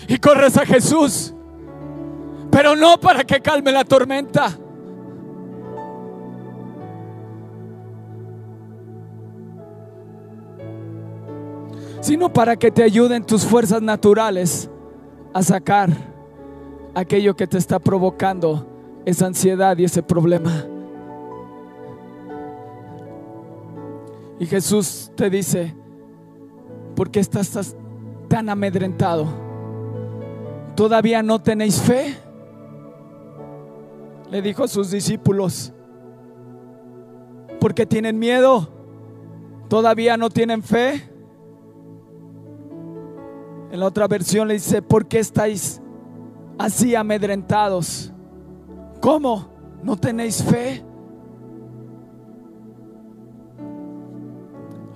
Y 0.09 0.19
corres 0.19 0.57
a 0.57 0.67
Jesús, 0.67 1.33
pero 2.51 2.75
no 2.75 2.99
para 2.99 3.23
que 3.23 3.41
calme 3.41 3.71
la 3.71 3.85
tormenta. 3.85 4.59
sino 12.01 12.33
para 12.33 12.57
que 12.57 12.71
te 12.71 12.83
ayuden 12.83 13.25
tus 13.25 13.45
fuerzas 13.45 13.83
naturales 13.83 14.71
a 15.39 15.43
sacar 15.43 15.91
aquello 16.95 17.37
que 17.37 17.47
te 17.47 17.59
está 17.59 17.79
provocando 17.79 18.67
esa 19.05 19.27
ansiedad 19.27 19.79
y 19.79 19.85
ese 19.85 20.03
problema. 20.03 20.67
Y 24.41 24.47
Jesús 24.47 25.13
te 25.15 25.31
dice, 25.31 25.77
¿por 26.97 27.11
qué 27.11 27.21
estás 27.21 27.77
tan 28.27 28.49
amedrentado? 28.49 29.29
¿Todavía 30.75 31.23
no 31.23 31.41
tenéis 31.41 31.81
fe? 31.81 32.17
Le 34.33 34.43
dijo 34.43 34.65
a 34.65 34.69
sus 34.69 34.91
discípulos, 34.91 35.73
porque 37.61 37.87
tienen 37.87 38.19
miedo, 38.19 38.69
todavía 39.69 40.17
no 40.17 40.31
tienen 40.31 40.65
fe. 40.65 41.08
En 43.71 43.81
la 43.81 43.87
otra 43.87 44.09
versión 44.09 44.49
le 44.49 44.55
dice, 44.55 44.81
¿por 44.81 45.07
qué 45.07 45.19
estáis 45.19 45.83
así 46.59 46.95
amedrentados? 46.95 48.13
¿Cómo? 49.01 49.49
¿No 49.83 49.97
tenéis 49.97 50.43
fe? 50.43 50.85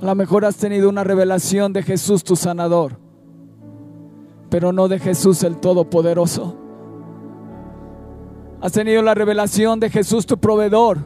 A 0.00 0.06
lo 0.06 0.14
mejor 0.14 0.44
has 0.44 0.56
tenido 0.56 0.88
una 0.88 1.04
revelación 1.04 1.72
de 1.72 1.82
Jesús 1.82 2.24
tu 2.24 2.34
sanador, 2.34 2.98
pero 4.48 4.72
no 4.72 4.88
de 4.88 4.98
Jesús 4.98 5.44
el 5.44 5.58
Todopoderoso. 5.58 6.56
Has 8.60 8.72
tenido 8.72 9.02
la 9.02 9.14
revelación 9.14 9.80
de 9.80 9.90
Jesús 9.90 10.26
tu 10.26 10.38
proveedor, 10.38 10.98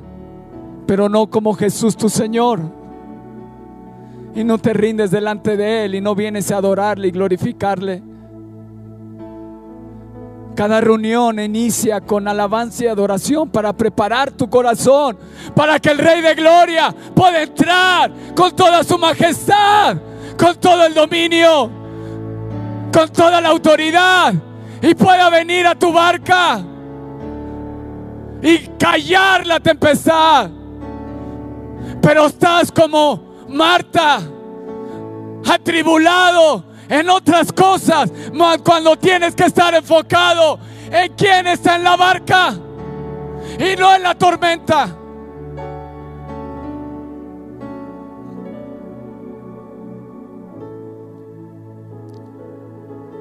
pero 0.86 1.08
no 1.08 1.28
como 1.28 1.54
Jesús 1.54 1.96
tu 1.96 2.08
Señor 2.08 2.60
y 4.36 4.44
no 4.44 4.58
te 4.58 4.74
rindes 4.74 5.10
delante 5.10 5.56
de 5.56 5.86
Él 5.86 5.94
y 5.94 6.00
no 6.02 6.14
vienes 6.14 6.52
a 6.52 6.58
adorarle 6.58 7.08
y 7.08 7.10
glorificarle. 7.10 8.02
Cada 10.54 10.80
reunión 10.80 11.38
inicia 11.40 12.02
con 12.02 12.28
alabanza 12.28 12.84
y 12.84 12.86
adoración 12.86 13.48
para 13.48 13.72
preparar 13.72 14.30
tu 14.30 14.48
corazón, 14.48 15.16
para 15.54 15.78
que 15.78 15.90
el 15.90 15.98
Rey 15.98 16.20
de 16.20 16.34
Gloria 16.34 16.94
pueda 17.14 17.42
entrar 17.42 18.12
con 18.34 18.54
toda 18.54 18.84
su 18.84 18.98
majestad, 18.98 19.96
con 20.38 20.54
todo 20.56 20.84
el 20.84 20.92
dominio, 20.92 21.70
con 22.92 23.08
toda 23.08 23.40
la 23.40 23.48
autoridad 23.48 24.34
y 24.82 24.94
pueda 24.94 25.30
venir 25.30 25.66
a 25.66 25.74
tu 25.74 25.90
barca 25.94 26.60
y 28.42 28.58
callar 28.78 29.46
la 29.46 29.60
tempestad. 29.60 30.50
Pero 32.02 32.26
estás 32.26 32.70
como 32.70 33.35
Marta, 33.48 34.20
atribulado 35.48 36.64
en 36.88 37.08
otras 37.10 37.52
cosas, 37.52 38.12
cuando 38.64 38.96
tienes 38.96 39.34
que 39.34 39.44
estar 39.44 39.74
enfocado 39.74 40.58
en 40.90 41.12
quién 41.14 41.46
está 41.46 41.76
en 41.76 41.84
la 41.84 41.96
barca 41.96 42.54
y 43.58 43.76
no 43.76 43.94
en 43.94 44.02
la 44.02 44.14
tormenta. 44.14 44.96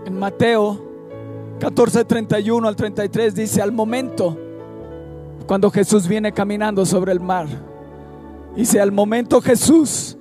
En 0.05 0.19
Mateo 0.19 0.85
14, 1.59 2.05
31 2.05 2.67
al 2.67 2.75
33 2.75 3.33
dice, 3.33 3.61
al 3.61 3.71
momento, 3.71 4.37
cuando 5.47 5.71
Jesús 5.71 6.07
viene 6.07 6.31
caminando 6.31 6.85
sobre 6.85 7.11
el 7.11 7.19
mar, 7.19 7.47
Dice, 8.55 8.79
al 8.79 8.91
momento 8.91 9.41
Jesús, 9.41 10.17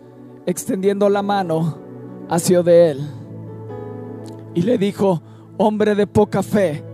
extendiendo 0.46 1.08
la 1.08 1.22
mano, 1.22 1.78
hacia 2.28 2.62
de 2.62 2.90
él. 2.90 3.00
Y 4.54 4.62
le 4.62 4.78
dijo, 4.78 5.22
hombre 5.56 5.94
de 5.94 6.06
poca 6.06 6.42
fe, 6.42 6.84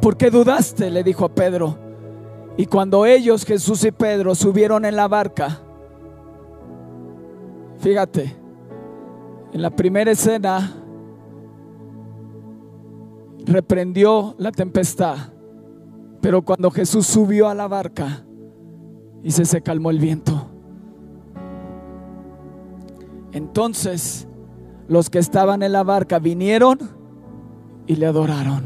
¿por 0.00 0.16
qué 0.16 0.30
dudaste? 0.30 0.90
Le 0.90 1.02
dijo 1.02 1.24
a 1.24 1.34
Pedro. 1.34 1.78
Y 2.56 2.66
cuando 2.66 3.06
ellos, 3.06 3.44
Jesús 3.44 3.84
y 3.84 3.92
Pedro, 3.92 4.34
subieron 4.34 4.84
en 4.84 4.96
la 4.96 5.08
barca, 5.08 5.60
fíjate, 7.78 8.36
en 9.52 9.62
la 9.62 9.70
primera 9.70 10.10
escena 10.10 10.74
reprendió 13.46 14.34
la 14.38 14.50
tempestad, 14.50 15.16
pero 16.20 16.42
cuando 16.42 16.70
Jesús 16.70 17.06
subió 17.06 17.48
a 17.48 17.54
la 17.54 17.68
barca, 17.68 18.24
y 19.22 19.30
se 19.30 19.62
calmó 19.62 19.90
el 19.90 19.98
viento. 19.98 20.47
Entonces 23.38 24.26
los 24.88 25.10
que 25.10 25.20
estaban 25.20 25.62
en 25.62 25.70
la 25.70 25.84
barca 25.84 26.18
vinieron 26.18 26.76
y 27.86 27.94
le 27.94 28.06
adoraron, 28.06 28.64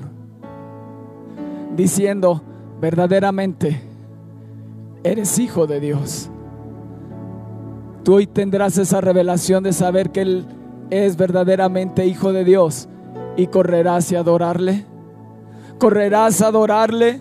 diciendo, 1.76 2.42
verdaderamente, 2.80 3.82
eres 5.04 5.38
hijo 5.38 5.66
de 5.66 5.78
Dios. 5.78 6.30
Tú 8.02 8.14
hoy 8.14 8.26
tendrás 8.26 8.78
esa 8.78 9.02
revelación 9.02 9.62
de 9.62 9.74
saber 9.74 10.10
que 10.10 10.22
Él 10.22 10.46
es 10.88 11.18
verdaderamente 11.18 12.06
hijo 12.06 12.32
de 12.32 12.42
Dios 12.42 12.88
y 13.36 13.48
correrás 13.48 14.10
a 14.14 14.20
adorarle. 14.20 14.86
Correrás 15.78 16.40
a 16.40 16.46
adorarle. 16.46 17.20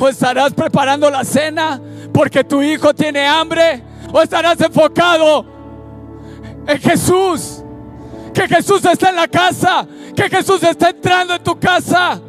O 0.00 0.08
estarás 0.08 0.54
preparando 0.54 1.08
la 1.08 1.22
cena 1.22 1.80
porque 2.12 2.42
tu 2.42 2.62
hijo 2.62 2.92
tiene 2.94 3.24
hambre. 3.24 3.80
O 4.12 4.20
estarás 4.20 4.60
enfocado 4.60 5.55
en 6.66 6.78
Jesús. 6.78 7.62
Que 8.34 8.48
Jesús 8.48 8.84
está 8.84 9.10
en 9.10 9.16
la 9.16 9.28
casa. 9.28 9.86
Que 10.14 10.28
Jesús 10.28 10.62
está 10.62 10.90
entrando 10.90 11.34
en 11.34 11.42
tu 11.42 11.58
casa. 11.58 12.20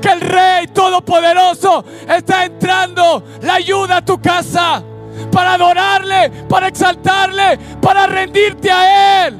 Que 0.00 0.08
el 0.08 0.20
Rey 0.20 0.66
Todopoderoso 0.68 1.84
está 2.08 2.44
entrando. 2.44 3.24
La 3.42 3.54
ayuda 3.54 3.98
a 3.98 4.04
tu 4.04 4.20
casa. 4.20 4.82
Para 5.30 5.54
adorarle, 5.54 6.30
para 6.48 6.68
exaltarle, 6.68 7.58
para 7.80 8.06
rendirte 8.06 8.70
a 8.70 9.26
Él. 9.26 9.36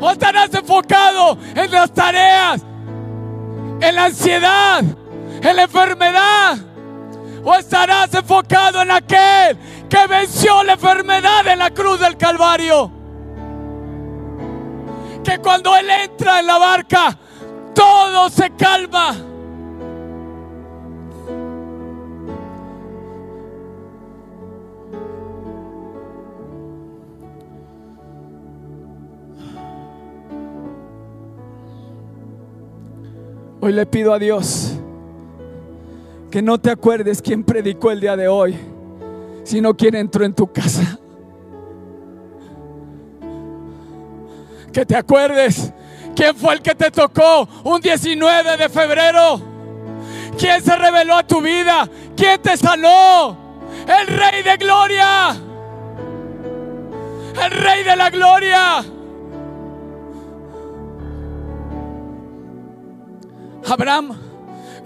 O 0.00 0.10
estarás 0.10 0.52
enfocado 0.54 1.36
en 1.54 1.70
las 1.70 1.92
tareas, 1.92 2.62
en 3.80 3.94
la 3.94 4.04
ansiedad, 4.06 4.82
en 5.42 5.56
la 5.56 5.62
enfermedad. 5.62 6.58
O 7.44 7.54
estarás 7.54 8.14
enfocado 8.14 8.82
en 8.82 8.90
aquel 8.90 9.58
que 9.90 10.06
venció 10.06 10.62
la 10.62 10.74
enfermedad 10.74 11.46
en 11.48 11.58
la 11.58 11.70
cruz 11.72 11.98
del 11.98 12.16
Calvario. 12.16 12.92
Que 15.24 15.38
cuando 15.38 15.76
Él 15.76 15.86
entra 15.90 16.38
en 16.38 16.46
la 16.46 16.58
barca, 16.58 17.18
todo 17.74 18.30
se 18.30 18.50
calma. 18.50 19.16
Hoy 33.62 33.72
le 33.72 33.84
pido 33.84 34.14
a 34.14 34.18
Dios 34.18 34.72
que 36.30 36.40
no 36.40 36.58
te 36.58 36.70
acuerdes 36.70 37.20
quién 37.20 37.44
predicó 37.44 37.90
el 37.90 38.00
día 38.00 38.16
de 38.16 38.28
hoy 38.28 38.56
sino 39.44 39.76
quien 39.76 39.94
entró 39.94 40.24
en 40.24 40.34
tu 40.34 40.50
casa. 40.52 40.98
Que 44.72 44.86
te 44.86 44.96
acuerdes 44.96 45.72
quién 46.14 46.36
fue 46.36 46.54
el 46.54 46.62
que 46.62 46.74
te 46.74 46.90
tocó 46.90 47.48
un 47.64 47.80
19 47.80 48.56
de 48.56 48.68
febrero. 48.68 49.40
¿Quién 50.38 50.62
se 50.62 50.76
reveló 50.76 51.16
a 51.16 51.26
tu 51.26 51.40
vida? 51.40 51.88
¿Quién 52.16 52.40
te 52.40 52.56
sanó? 52.56 53.36
El 53.86 54.06
Rey 54.06 54.42
de 54.42 54.56
Gloria. 54.56 55.30
El 57.44 57.50
Rey 57.50 57.84
de 57.84 57.96
la 57.96 58.10
Gloria. 58.10 58.84
Abraham, 63.68 64.18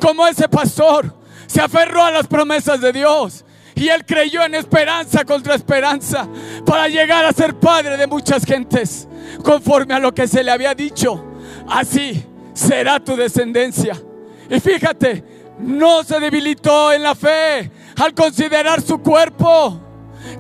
como 0.01 0.27
ese 0.27 0.49
pastor, 0.49 1.15
se 1.47 1.61
aferró 1.61 2.05
a 2.05 2.11
las 2.11 2.27
promesas 2.27 2.81
de 2.81 2.93
Dios. 2.93 3.45
Y 3.77 3.89
él 3.89 4.05
creyó 4.07 4.45
en 4.45 4.55
esperanza 4.55 5.25
contra 5.25 5.55
esperanza 5.55 6.29
para 6.65 6.89
llegar 6.89 7.25
a 7.25 7.33
ser 7.33 7.55
padre 7.59 7.97
de 7.97 8.07
muchas 8.07 8.45
gentes, 8.45 9.09
conforme 9.43 9.95
a 9.95 9.99
lo 9.99 10.15
que 10.15 10.29
se 10.29 10.45
le 10.45 10.51
había 10.51 10.75
dicho. 10.75 11.25
así 11.69 12.25
será 12.55 13.01
tu 13.01 13.17
descendencia. 13.17 14.01
Y 14.49 14.61
fíjate, 14.61 15.25
no 15.59 16.05
se 16.05 16.21
debilitó 16.21 16.93
en 16.93 17.03
la 17.03 17.15
fe 17.15 17.71
al 18.01 18.15
considerar 18.15 18.81
su 18.81 18.99
cuerpo, 18.99 19.81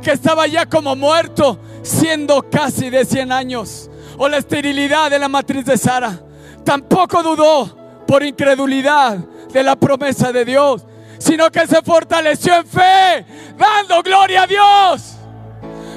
que 0.02 0.12
estaba 0.12 0.46
ya 0.46 0.66
como 0.66 0.96
muerto, 0.96 1.58
siendo 1.82 2.48
casi 2.48 2.90
de 2.90 3.04
100 3.04 3.32
años, 3.32 3.90
o 4.16 4.28
la 4.28 4.38
esterilidad 4.38 5.10
de 5.10 5.18
la 5.18 5.28
matriz 5.28 5.64
de 5.64 5.76
Sara. 5.76 6.20
Tampoco 6.64 7.22
dudó 7.22 8.04
por 8.06 8.22
incredulidad 8.22 9.18
de 9.52 9.62
la 9.62 9.76
promesa 9.76 10.32
de 10.32 10.44
Dios, 10.44 10.86
sino 11.24 11.50
que 11.50 11.66
se 11.66 11.80
fortaleció 11.80 12.56
en 12.56 12.66
fe, 12.66 13.24
dando 13.56 14.02
gloria 14.02 14.42
a 14.42 14.46
Dios, 14.46 15.16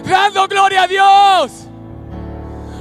dando 0.10 0.48
gloria 0.48 0.84
a 0.84 0.88
Dios. 0.88 1.68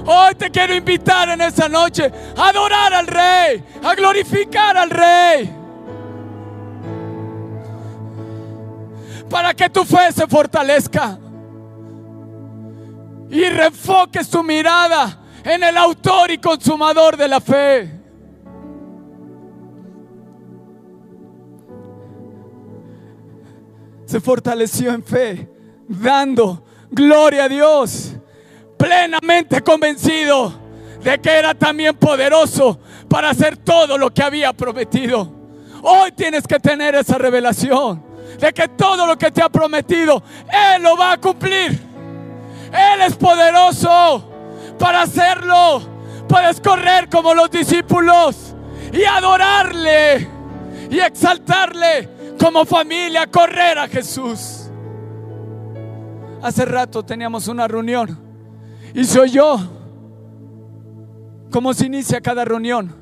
Hoy 0.07 0.35
te 0.37 0.49
quiero 0.49 0.73
invitar 0.73 1.29
en 1.29 1.41
esta 1.41 1.69
noche 1.69 2.13
a 2.37 2.49
adorar 2.51 2.95
al 2.95 3.09
Rey, 3.09 3.65
a 3.83 3.97
glorificar 3.97 4.77
al 4.77 4.91
Rey. 4.91 5.53
Para 9.29 9.53
que 9.53 9.69
tu 9.69 9.85
fe 9.85 10.13
se 10.13 10.29
fortalezca. 10.29 11.19
Y 13.29 13.45
reenfoques 13.49 14.31
tu 14.31 14.45
mirada 14.45 15.19
en 15.43 15.65
el 15.65 15.77
autor 15.77 16.31
y 16.31 16.39
consumador 16.39 17.17
de 17.17 17.27
la 17.27 17.41
fe. 17.41 17.96
Se 24.07 24.21
fortaleció 24.21 24.93
en 24.93 25.03
fe, 25.03 25.49
dando 25.89 26.65
gloria 26.91 27.45
a 27.45 27.49
Dios, 27.49 28.13
plenamente 28.79 29.61
convencido 29.63 30.55
de 31.03 31.21
que 31.21 31.31
era 31.31 31.55
también 31.55 31.97
poderoso 31.97 32.79
para 33.09 33.31
hacer 33.31 33.57
todo 33.57 33.99
lo 33.99 34.15
que 34.15 34.23
había 34.23 34.53
prometido. 34.53 35.33
Hoy 35.83 36.13
tienes 36.13 36.47
que 36.47 36.59
tener 36.61 36.95
esa 36.95 37.19
revelación 37.19 38.05
de 38.39 38.53
que 38.53 38.69
todo 38.69 39.07
lo 39.07 39.17
que 39.17 39.31
te 39.31 39.43
ha 39.43 39.49
prometido, 39.49 40.23
Él 40.53 40.83
lo 40.83 40.97
va 40.97 41.13
a 41.13 41.21
cumplir. 41.21 41.73
Él 42.73 43.01
es 43.03 43.15
poderoso 43.17 44.31
para 44.79 45.03
hacerlo. 45.03 45.83
Puedes 46.29 46.61
correr 46.61 47.09
como 47.09 47.35
los 47.35 47.51
discípulos 47.51 48.55
y 48.93 49.05
adorarle 49.05 50.29
y 50.91 50.99
exaltarle 50.99 52.16
como 52.39 52.65
familia, 52.65 53.27
correr 53.27 53.79
a 53.79 53.89
Jesús. 53.89 54.71
Hace 56.43 56.65
rato 56.65 57.03
teníamos 57.03 57.49
una 57.49 57.67
reunión 57.67 58.19
y 58.95 59.05
soy 59.05 59.31
yo 59.31 59.59
como 61.51 61.73
se 61.75 61.87
inicia 61.87 62.21
cada 62.21 62.45
reunión 62.45 62.95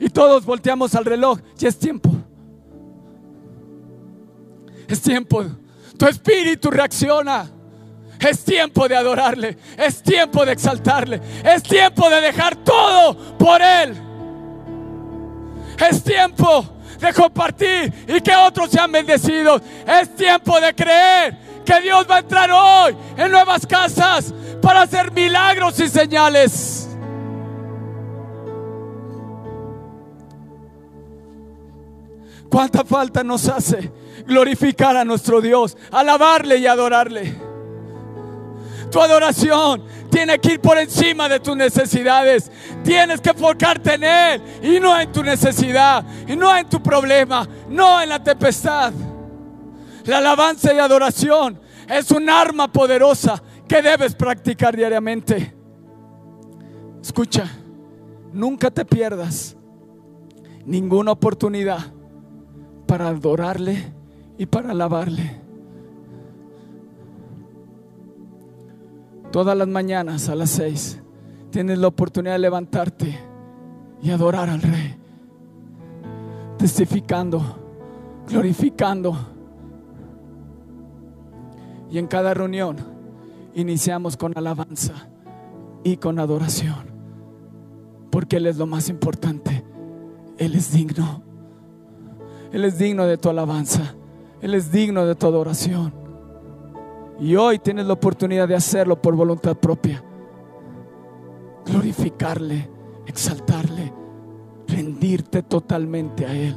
y 0.00 0.08
todos 0.08 0.44
volteamos 0.44 0.94
al 0.94 1.04
reloj, 1.04 1.38
ya 1.56 1.68
es 1.68 1.78
tiempo. 1.78 2.10
Es 4.88 5.02
tiempo. 5.02 5.44
Tu 5.98 6.06
espíritu 6.06 6.70
reacciona. 6.70 7.50
Es 8.18 8.44
tiempo 8.44 8.88
de 8.88 8.96
adorarle. 8.96 9.58
Es 9.76 10.02
tiempo 10.02 10.44
de 10.44 10.52
exaltarle. 10.52 11.20
Es 11.44 11.62
tiempo 11.62 12.08
de 12.08 12.20
dejar 12.20 12.56
todo 12.56 13.36
por 13.36 13.60
Él. 13.60 13.94
Es 15.78 16.02
tiempo 16.02 16.64
de 16.98 17.12
compartir 17.12 17.92
y 18.06 18.20
que 18.20 18.34
otros 18.34 18.70
sean 18.70 18.90
bendecidos. 18.92 19.62
Es 19.86 20.14
tiempo 20.14 20.60
de 20.60 20.74
creer 20.74 21.36
que 21.64 21.80
Dios 21.80 22.06
va 22.10 22.16
a 22.16 22.18
entrar 22.20 22.50
hoy 22.50 22.96
en 23.16 23.30
nuevas 23.30 23.66
casas 23.66 24.32
para 24.60 24.82
hacer 24.82 25.12
milagros 25.12 25.78
y 25.80 25.88
señales. 25.88 26.88
¿Cuánta 32.48 32.82
falta 32.82 33.22
nos 33.22 33.46
hace 33.48 33.92
glorificar 34.26 34.96
a 34.96 35.04
nuestro 35.04 35.40
Dios, 35.40 35.76
alabarle 35.92 36.56
y 36.56 36.66
adorarle? 36.66 37.47
Tu 38.90 39.00
adoración 39.00 39.84
tiene 40.10 40.38
que 40.38 40.54
ir 40.54 40.60
por 40.60 40.78
encima 40.78 41.28
de 41.28 41.40
tus 41.40 41.56
necesidades. 41.56 42.50
Tienes 42.82 43.20
que 43.20 43.30
enfocarte 43.30 43.94
en 43.94 44.04
Él 44.04 44.42
y 44.62 44.80
no 44.80 44.98
en 44.98 45.12
tu 45.12 45.22
necesidad, 45.22 46.04
y 46.26 46.36
no 46.36 46.56
en 46.56 46.68
tu 46.68 46.82
problema, 46.82 47.46
no 47.68 48.00
en 48.00 48.08
la 48.08 48.22
tempestad. 48.22 48.92
La 50.04 50.18
alabanza 50.18 50.72
y 50.72 50.78
adoración 50.78 51.60
es 51.88 52.10
un 52.10 52.28
arma 52.30 52.72
poderosa 52.72 53.42
que 53.66 53.82
debes 53.82 54.14
practicar 54.14 54.74
diariamente. 54.74 55.54
Escucha, 57.02 57.44
nunca 58.32 58.70
te 58.70 58.84
pierdas 58.84 59.56
ninguna 60.64 61.12
oportunidad 61.12 61.78
para 62.86 63.08
adorarle 63.08 63.92
y 64.38 64.46
para 64.46 64.70
alabarle. 64.70 65.47
Todas 69.30 69.56
las 69.56 69.68
mañanas 69.68 70.28
a 70.28 70.34
las 70.34 70.50
seis 70.50 71.00
tienes 71.50 71.78
la 71.78 71.88
oportunidad 71.88 72.34
de 72.34 72.38
levantarte 72.38 73.18
y 74.02 74.10
adorar 74.10 74.48
al 74.48 74.62
Rey, 74.62 74.96
testificando, 76.56 77.42
glorificando. 78.28 79.16
Y 81.90 81.98
en 81.98 82.06
cada 82.06 82.32
reunión 82.32 82.76
iniciamos 83.54 84.16
con 84.16 84.36
alabanza 84.36 85.08
y 85.84 85.96
con 85.96 86.18
adoración, 86.18 86.86
porque 88.10 88.36
Él 88.36 88.46
es 88.46 88.56
lo 88.56 88.66
más 88.66 88.88
importante. 88.88 89.64
Él 90.38 90.54
es 90.54 90.72
digno. 90.72 91.22
Él 92.52 92.64
es 92.64 92.78
digno 92.78 93.04
de 93.04 93.18
tu 93.18 93.28
alabanza. 93.28 93.94
Él 94.40 94.54
es 94.54 94.70
digno 94.70 95.04
de 95.04 95.14
tu 95.14 95.26
adoración. 95.26 95.92
Y 97.20 97.34
hoy 97.34 97.58
tienes 97.58 97.86
la 97.86 97.94
oportunidad 97.94 98.46
de 98.46 98.54
hacerlo 98.54 99.00
por 99.00 99.16
voluntad 99.16 99.56
propia. 99.56 100.02
Glorificarle, 101.66 102.70
exaltarle, 103.06 103.92
rendirte 104.68 105.42
totalmente 105.42 106.24
a 106.24 106.32
Él. 106.32 106.56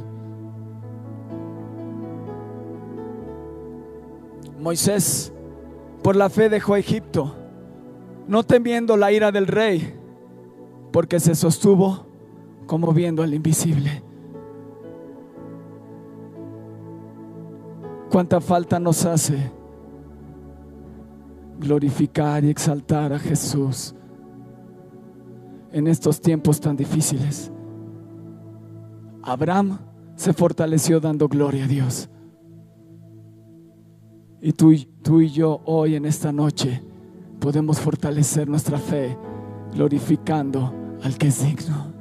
Moisés, 4.60 5.32
por 6.02 6.14
la 6.14 6.30
fe 6.30 6.48
dejó 6.48 6.76
Egipto, 6.76 7.34
no 8.28 8.44
temiendo 8.44 8.96
la 8.96 9.10
ira 9.10 9.32
del 9.32 9.48
rey, 9.48 9.98
porque 10.92 11.18
se 11.18 11.34
sostuvo 11.34 12.06
como 12.66 12.92
viendo 12.92 13.24
al 13.24 13.34
invisible. 13.34 14.04
¿Cuánta 18.08 18.40
falta 18.40 18.78
nos 18.78 19.04
hace 19.04 19.61
glorificar 21.62 22.44
y 22.44 22.50
exaltar 22.50 23.12
a 23.12 23.18
Jesús 23.18 23.94
en 25.72 25.86
estos 25.86 26.20
tiempos 26.20 26.60
tan 26.60 26.76
difíciles? 26.76 27.50
Abraham 29.22 29.78
se 30.16 30.32
fortaleció 30.32 31.00
dando 31.00 31.28
gloria 31.28 31.64
a 31.64 31.68
Dios. 31.68 32.10
Y 34.40 34.52
tú, 34.52 34.74
tú 35.02 35.20
y 35.20 35.30
yo 35.30 35.62
hoy 35.64 35.94
en 35.94 36.04
esta 36.04 36.32
noche 36.32 36.82
podemos 37.38 37.78
fortalecer 37.80 38.48
nuestra 38.48 38.78
fe 38.78 39.16
glorificando 39.72 40.72
al 41.02 41.16
que 41.16 41.28
es 41.28 41.44
digno. 41.44 41.92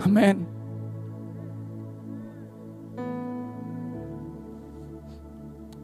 Amén. 0.00 0.46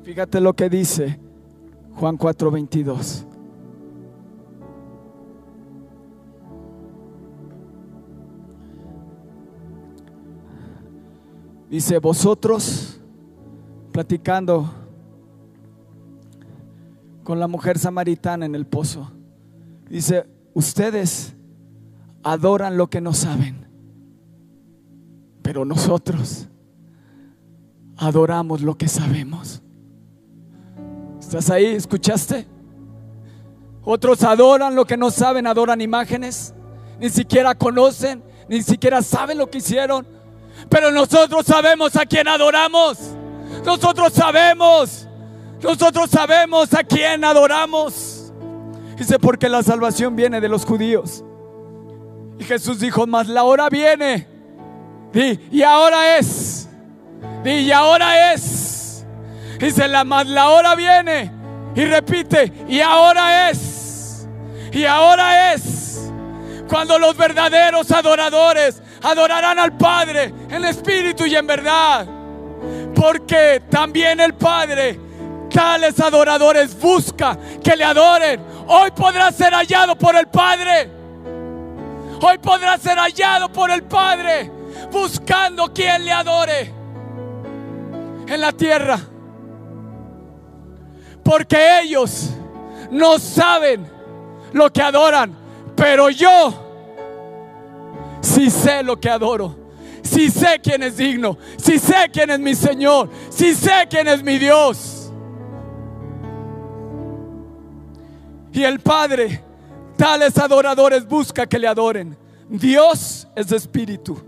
Fíjate 0.02 0.40
lo 0.40 0.54
que 0.54 0.70
dice 0.70 1.20
Juan 1.98 2.16
4:22. 2.16 3.24
Dice, 11.68 11.98
vosotros, 11.98 13.00
platicando 13.92 14.70
con 17.24 17.38
la 17.40 17.46
mujer 17.46 17.78
samaritana 17.78 18.46
en 18.46 18.54
el 18.54 18.64
pozo, 18.66 19.10
dice, 19.90 20.26
ustedes 20.54 21.34
adoran 22.22 22.78
lo 22.78 22.88
que 22.88 23.00
no 23.00 23.12
saben, 23.12 23.66
pero 25.42 25.64
nosotros 25.64 26.48
adoramos 27.96 28.62
lo 28.62 28.78
que 28.78 28.88
sabemos. 28.88 29.62
¿Estás 31.28 31.50
ahí? 31.50 31.66
¿Escuchaste? 31.66 32.46
Otros 33.84 34.22
adoran 34.22 34.74
lo 34.74 34.86
que 34.86 34.96
no 34.96 35.10
saben, 35.10 35.46
adoran 35.46 35.78
imágenes, 35.82 36.54
ni 36.98 37.10
siquiera 37.10 37.54
conocen, 37.54 38.24
ni 38.48 38.62
siquiera 38.62 39.02
saben 39.02 39.36
lo 39.36 39.50
que 39.50 39.58
hicieron. 39.58 40.08
Pero 40.70 40.90
nosotros 40.90 41.44
sabemos 41.44 41.96
a 41.96 42.06
quién 42.06 42.28
adoramos. 42.28 42.98
Nosotros 43.62 44.14
sabemos, 44.14 45.06
nosotros 45.60 46.08
sabemos 46.08 46.72
a 46.72 46.82
quién 46.82 47.22
adoramos. 47.22 48.32
Dice, 48.96 49.18
porque 49.18 49.50
la 49.50 49.62
salvación 49.62 50.16
viene 50.16 50.40
de 50.40 50.48
los 50.48 50.64
judíos. 50.64 51.22
Y 52.38 52.44
Jesús 52.44 52.80
dijo, 52.80 53.06
mas 53.06 53.28
la 53.28 53.44
hora 53.44 53.68
viene. 53.68 54.26
Di, 55.12 55.38
y 55.52 55.62
ahora 55.62 56.16
es. 56.16 56.70
Di, 57.44 57.50
y 57.50 57.70
ahora 57.70 58.32
es. 58.32 58.67
Dice, 59.58 59.88
la, 59.88 60.04
mas 60.04 60.26
la 60.26 60.50
hora 60.50 60.74
viene. 60.74 61.30
Y 61.74 61.84
repite, 61.84 62.52
y 62.68 62.80
ahora 62.80 63.50
es. 63.50 64.26
Y 64.72 64.84
ahora 64.84 65.52
es. 65.52 66.10
Cuando 66.68 66.98
los 66.98 67.16
verdaderos 67.16 67.90
adoradores 67.90 68.82
adorarán 69.02 69.58
al 69.58 69.76
Padre 69.76 70.32
en 70.50 70.64
espíritu 70.64 71.24
y 71.24 71.34
en 71.34 71.46
verdad. 71.46 72.06
Porque 72.94 73.62
también 73.70 74.20
el 74.20 74.34
Padre, 74.34 74.98
tales 75.52 75.98
adoradores, 76.00 76.78
busca 76.78 77.38
que 77.62 77.76
le 77.76 77.84
adoren. 77.84 78.44
Hoy 78.66 78.90
podrá 78.90 79.32
ser 79.32 79.54
hallado 79.54 79.96
por 79.96 80.14
el 80.16 80.28
Padre. 80.28 80.90
Hoy 82.20 82.38
podrá 82.38 82.76
ser 82.78 82.98
hallado 82.98 83.50
por 83.50 83.70
el 83.70 83.84
Padre 83.84 84.58
buscando 84.90 85.72
quien 85.72 86.04
le 86.04 86.12
adore 86.12 86.72
en 88.26 88.40
la 88.40 88.52
tierra. 88.52 88.98
Porque 91.28 91.82
ellos 91.82 92.30
no 92.90 93.18
saben 93.18 93.86
lo 94.54 94.72
que 94.72 94.80
adoran, 94.80 95.36
pero 95.76 96.08
yo 96.08 96.54
sí 98.22 98.48
sé 98.48 98.82
lo 98.82 98.98
que 98.98 99.10
adoro. 99.10 99.54
Sí 100.02 100.30
sé 100.30 100.58
quién 100.62 100.82
es 100.82 100.96
digno, 100.96 101.36
sí 101.58 101.78
sé 101.78 102.08
quién 102.10 102.30
es 102.30 102.40
mi 102.40 102.54
Señor, 102.54 103.10
sí 103.28 103.54
sé 103.54 103.86
quién 103.90 104.08
es 104.08 104.22
mi 104.22 104.38
Dios. 104.38 105.12
Y 108.50 108.64
el 108.64 108.80
Padre 108.80 109.44
tales 109.98 110.38
adoradores 110.38 111.06
busca 111.06 111.46
que 111.46 111.58
le 111.58 111.68
adoren. 111.68 112.16
Dios 112.48 113.28
es 113.36 113.52
espíritu. 113.52 114.18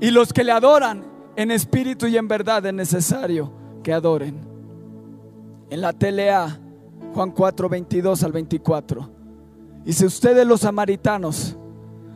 Y 0.00 0.12
los 0.12 0.32
que 0.32 0.44
le 0.44 0.52
adoran 0.52 1.04
en 1.34 1.50
espíritu 1.50 2.06
y 2.06 2.16
en 2.16 2.28
verdad 2.28 2.64
es 2.64 2.74
necesario 2.74 3.52
que 3.82 3.92
adoren. 3.92 4.53
En 5.70 5.80
la 5.80 5.92
telea, 5.92 6.58
Juan 7.14 7.30
4, 7.30 7.68
22 7.68 8.22
al 8.22 8.32
24. 8.32 9.10
Y 9.84 9.92
si 9.92 10.04
ustedes 10.04 10.46
los 10.46 10.60
samaritanos 10.60 11.56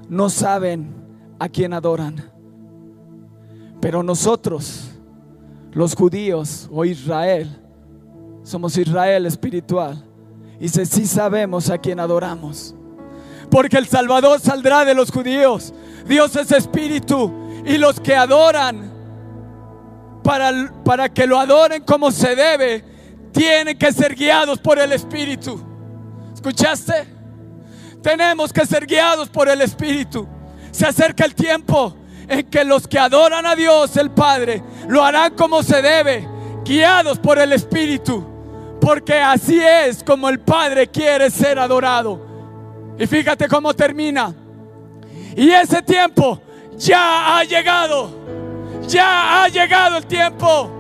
no 0.08 0.30
saben 0.30 0.94
a 1.38 1.48
quién 1.48 1.72
adoran, 1.72 2.30
pero 3.80 4.02
nosotros, 4.02 4.90
los 5.72 5.94
judíos 5.94 6.68
o 6.72 6.84
Israel, 6.84 7.61
somos 8.42 8.76
Israel 8.76 9.26
espiritual. 9.26 10.04
Y 10.61 10.68
si 10.68 10.87
sí 10.87 11.06
sabemos 11.06 11.70
a 11.70 11.78
quién 11.78 12.00
adoramos 12.00 12.74
porque 13.50 13.78
el 13.78 13.87
Salvador 13.87 14.40
saldrá 14.40 14.84
de 14.84 14.94
los 14.94 15.11
judíos. 15.11 15.72
Dios 16.06 16.34
es 16.37 16.52
espíritu 16.52 17.32
y 17.64 17.78
los 17.78 18.00
que 18.00 18.14
adoran, 18.14 18.92
para, 20.22 20.72
para 20.84 21.08
que 21.08 21.26
lo 21.26 21.38
adoren 21.38 21.82
como 21.84 22.11
se 22.11 22.34
debe, 22.34 22.84
tienen 23.32 23.78
que 23.78 23.92
ser 23.92 24.14
guiados 24.14 24.58
por 24.58 24.78
el 24.78 24.92
espíritu. 24.92 25.60
¿Escuchaste? 26.34 27.06
Tenemos 28.02 28.52
que 28.52 28.64
ser 28.64 28.86
guiados 28.86 29.28
por 29.28 29.48
el 29.48 29.60
espíritu. 29.60 30.26
Se 30.70 30.86
acerca 30.86 31.24
el 31.24 31.34
tiempo 31.34 31.96
en 32.28 32.48
que 32.48 32.64
los 32.64 32.86
que 32.86 32.98
adoran 32.98 33.46
a 33.46 33.56
Dios, 33.56 33.96
el 33.96 34.10
Padre, 34.10 34.62
lo 34.86 35.02
harán 35.02 35.34
como 35.34 35.62
se 35.62 35.82
debe, 35.82 36.28
guiados 36.64 37.18
por 37.18 37.38
el 37.38 37.52
espíritu. 37.52 38.24
Porque 38.80 39.14
así 39.14 39.60
es 39.60 40.04
como 40.04 40.28
el 40.28 40.38
Padre 40.38 40.88
quiere 40.88 41.30
ser 41.30 41.58
adorado. 41.58 42.24
Y 42.98 43.06
fíjate 43.06 43.48
cómo 43.48 43.74
termina. 43.74 44.34
Y 45.36 45.50
ese 45.50 45.82
tiempo 45.82 46.40
ya 46.76 47.38
ha 47.38 47.44
llegado. 47.44 48.10
Ya 48.86 49.42
ha 49.42 49.48
llegado 49.48 49.96
el 49.98 50.06
tiempo. 50.06 50.77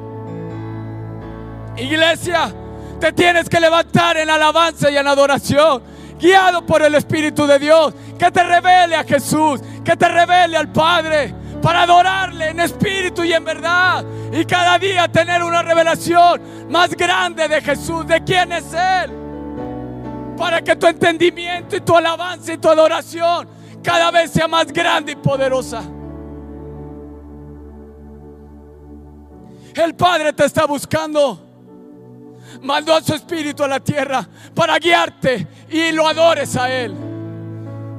Iglesia, 1.80 2.52
te 3.00 3.12
tienes 3.12 3.48
que 3.48 3.60
levantar 3.60 4.16
en 4.16 4.30
alabanza 4.30 4.90
y 4.90 4.96
en 4.96 5.06
adoración, 5.06 5.82
guiado 6.18 6.64
por 6.66 6.82
el 6.82 6.94
Espíritu 6.94 7.46
de 7.46 7.58
Dios, 7.58 7.94
que 8.18 8.30
te 8.30 8.42
revele 8.42 8.96
a 8.96 9.04
Jesús, 9.04 9.60
que 9.84 9.96
te 9.96 10.08
revele 10.08 10.56
al 10.56 10.72
Padre, 10.72 11.34
para 11.62 11.82
adorarle 11.82 12.50
en 12.50 12.60
espíritu 12.60 13.24
y 13.24 13.32
en 13.32 13.44
verdad. 13.44 14.04
Y 14.32 14.44
cada 14.44 14.78
día 14.78 15.08
tener 15.08 15.42
una 15.42 15.62
revelación 15.62 16.68
más 16.68 16.90
grande 16.90 17.48
de 17.48 17.60
Jesús, 17.60 18.06
de 18.06 18.22
quién 18.22 18.52
es 18.52 18.72
Él 18.72 19.28
para 20.38 20.62
que 20.62 20.76
tu 20.76 20.86
entendimiento 20.86 21.76
y 21.76 21.80
tu 21.80 21.96
alabanza 21.96 22.52
y 22.52 22.58
tu 22.58 22.68
adoración 22.68 23.48
cada 23.82 24.10
vez 24.12 24.30
sea 24.30 24.46
más 24.46 24.66
grande 24.66 25.12
y 25.12 25.16
poderosa. 25.16 25.82
El 29.74 29.94
Padre 29.94 30.32
te 30.32 30.44
está 30.44 30.64
buscando. 30.64 31.47
Mandó 32.62 32.94
a 32.94 33.00
su 33.00 33.14
espíritu 33.14 33.62
a 33.62 33.68
la 33.68 33.80
tierra 33.80 34.26
para 34.54 34.78
guiarte 34.78 35.46
y 35.70 35.92
lo 35.92 36.08
adores 36.08 36.56
a 36.56 36.70
Él. 36.70 36.94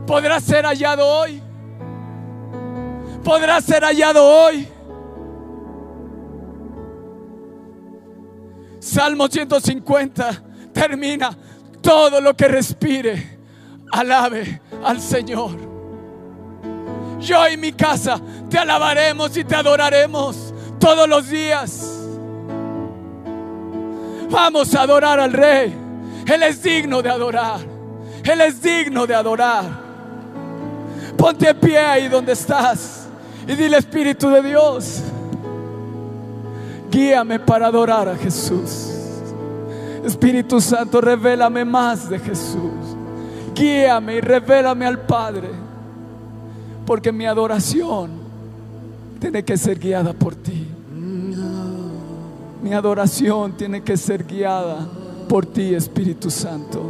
¿Podrá 0.06 0.40
ser 0.40 0.66
hallado 0.66 1.06
hoy? 1.08 1.42
¿Podrá 3.24 3.62
ser 3.62 3.84
hallado 3.84 4.26
hoy? 4.26 4.68
Salmo 8.80 9.28
150 9.28 10.44
termina 10.74 11.30
todo 11.82 12.22
lo 12.22 12.36
que 12.36 12.48
respire, 12.48 13.40
alabe 13.92 14.62
al 14.84 15.02
Señor. 15.02 15.58
Yo 17.20 17.48
y 17.50 17.58
mi 17.58 17.74
casa 17.74 18.20
te 18.50 18.58
alabaremos 18.58 19.36
y 19.36 19.44
te 19.44 19.56
adoraremos 19.56 20.54
todos 20.80 21.08
los 21.08 21.30
días. 21.30 21.99
Vamos 24.30 24.74
a 24.76 24.82
adorar 24.82 25.20
al 25.20 25.34
Rey. 25.34 25.76
Él 26.26 26.44
es 26.44 26.62
digno 26.62 27.02
de 27.02 27.10
adorar. 27.10 27.60
Él 28.24 28.42
es 28.42 28.62
digno 28.62 29.08
de 29.08 29.16
adorar. 29.16 29.66
Ponte 31.18 31.54
pie 31.56 31.78
ahí 31.78 32.08
donde 32.08 32.32
estás 32.32 33.10
y 33.50 33.56
dile 33.56 33.78
Espíritu 33.78 34.30
de 34.30 34.44
Dios, 34.44 35.02
guíame 36.92 37.40
para 37.40 37.66
adorar 37.66 38.08
a 38.08 38.16
Jesús. 38.16 38.92
Espíritu 40.06 40.62
Santo, 40.62 41.02
revélame 41.02 41.66
más 41.66 42.08
de 42.08 42.20
Jesús. 42.20 42.96
Guíame 43.56 44.18
y 44.18 44.22
revélame 44.22 44.86
al 44.86 45.02
Padre. 45.02 45.50
Porque 46.86 47.12
mi 47.12 47.26
adoración 47.26 48.12
tiene 49.20 49.44
que 49.44 49.58
ser 49.58 49.80
guiada 49.80 50.14
por 50.14 50.36
ti. 50.36 50.68
Mi 52.62 52.74
adoración 52.74 53.54
tiene 53.54 53.82
que 53.82 53.96
ser 53.96 54.26
guiada 54.26 54.86
por 55.30 55.46
ti, 55.46 55.74
Espíritu 55.74 56.30
Santo. 56.30 56.82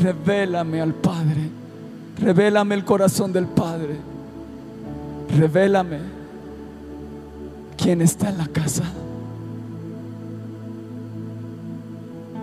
Revélame 0.00 0.80
al 0.80 0.94
Padre. 0.94 1.48
Revélame 2.18 2.74
el 2.74 2.84
corazón 2.84 3.32
del 3.32 3.46
Padre. 3.46 3.96
Revélame 5.36 5.98
quién 7.76 8.00
está 8.00 8.30
en 8.30 8.38
la 8.38 8.48
casa. 8.48 8.84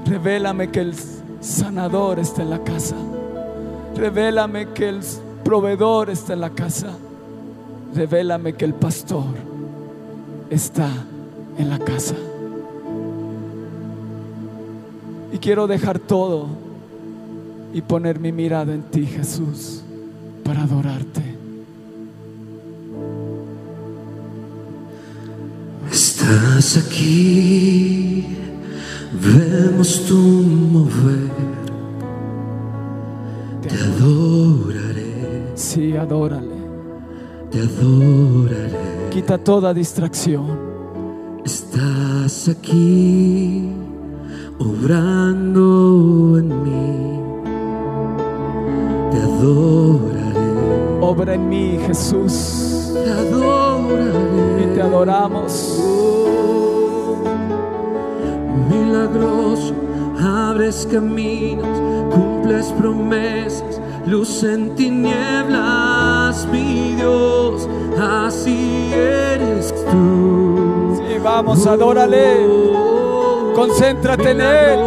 Revélame 0.06 0.72
que 0.72 0.80
el 0.82 0.94
sanador 1.42 2.20
está 2.20 2.44
en 2.44 2.50
la 2.50 2.64
casa. 2.64 2.96
Revélame 3.96 4.70
que 4.70 4.90
el 4.90 5.02
proveedor 5.44 6.10
está 6.10 6.34
en 6.34 6.42
la 6.42 6.50
casa. 6.52 6.88
Revélame 7.94 8.54
que 8.54 8.66
el 8.66 8.74
pastor 8.74 9.36
está 10.50 10.90
en 11.62 11.70
la 11.70 11.80
casa. 11.80 12.16
Y 15.32 15.38
quiero 15.38 15.68
dejar 15.68 16.00
todo 16.00 16.48
y 17.74 17.82
poner 17.82 18.20
mi 18.20 18.32
mirada 18.32 18.74
en 18.74 18.84
ti, 18.84 19.06
Jesús, 19.06 19.82
para 20.44 20.64
adorarte. 20.64 21.22
Estás 25.92 26.78
aquí, 26.78 28.26
vemos 29.14 30.06
tu 30.06 30.16
mover, 30.16 31.32
te 33.62 33.76
adoraré, 33.76 35.52
Sí, 35.56 35.96
adórale. 35.98 36.56
te 37.52 37.60
adoraré. 37.60 39.10
Quita 39.10 39.38
toda 39.38 39.74
distracción. 39.74 40.61
Estás 41.44 42.50
aquí, 42.50 43.68
obrando 44.60 46.38
en 46.38 46.64
mí, 46.64 47.20
te 49.12 49.18
adoraré, 49.18 51.00
Obra 51.02 51.34
en 51.34 51.50
mí, 51.50 51.80
Jesús. 51.88 52.92
te 52.94 53.10
adoraré. 53.10 54.64
Y 54.64 54.76
te 54.76 54.82
adoramos. 54.84 55.80
Oh, 55.82 57.24
milagroso, 58.70 59.74
abres 60.20 60.88
caminos, 60.92 61.66
cumples 62.14 62.68
promesas, 62.74 63.82
luz 64.06 64.44
en 64.44 64.76
tinieblas 64.76 66.12
nieblas, 66.32 66.48
mi 66.52 66.96
Dios, 66.96 67.68
así 68.00 68.92
eres 68.94 69.74
vamos, 71.24 71.66
adórale. 71.66 72.48
Concéntrate 73.56 74.32
en 74.32 74.42
Él. 74.42 74.80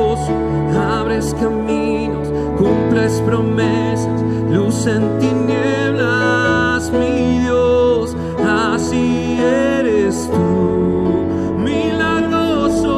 Abres 0.76 1.34
caminos, 1.40 2.28
cumples 2.58 3.20
promesas, 3.24 4.22
luz 4.50 4.86
en 4.86 5.18
tinieblas, 5.18 6.90
mi 6.90 7.38
Dios, 7.40 8.16
así 8.46 9.38
eres 9.40 10.28
tú. 10.30 11.58
Milagroso, 11.58 12.96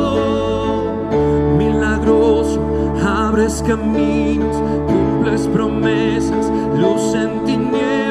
milagroso, 1.58 2.60
abres 3.04 3.62
caminos, 3.66 4.56
cumples 4.86 5.46
promesas, 5.48 6.50
luz 6.78 7.14
en 7.14 7.44
tinieblas, 7.44 8.05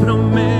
cumples 0.00 0.59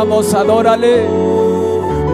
Vamos, 0.00 0.32
adórale. 0.32 1.06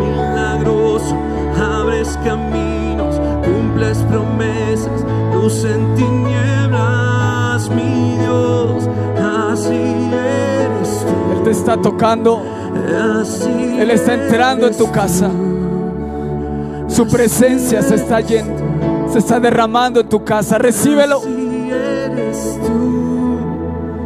Milagroso, 0.00 1.16
abres 1.56 2.18
caminos, 2.24 3.20
cumples 3.44 3.98
promesas, 4.10 5.04
luz 5.32 5.64
en 5.64 5.94
tinieblas, 5.94 7.70
mi 7.70 8.18
Dios, 8.18 8.88
así 9.22 9.70
eres 9.72 11.06
tú. 11.06 11.32
Él 11.32 11.42
te 11.44 11.50
está 11.50 11.76
tocando. 11.76 12.42
Así 13.20 13.78
Él 13.78 13.90
está 13.90 14.14
entrando 14.14 14.66
en 14.66 14.76
tu 14.76 14.90
casa. 14.90 15.30
Su 16.88 17.06
presencia 17.06 17.82
se 17.82 17.94
está 17.94 18.20
yendo. 18.20 18.64
Se 19.12 19.18
está 19.20 19.38
derramando 19.38 20.00
en 20.00 20.08
tu 20.08 20.24
casa. 20.24 20.58
Recíbelo. 20.58 21.22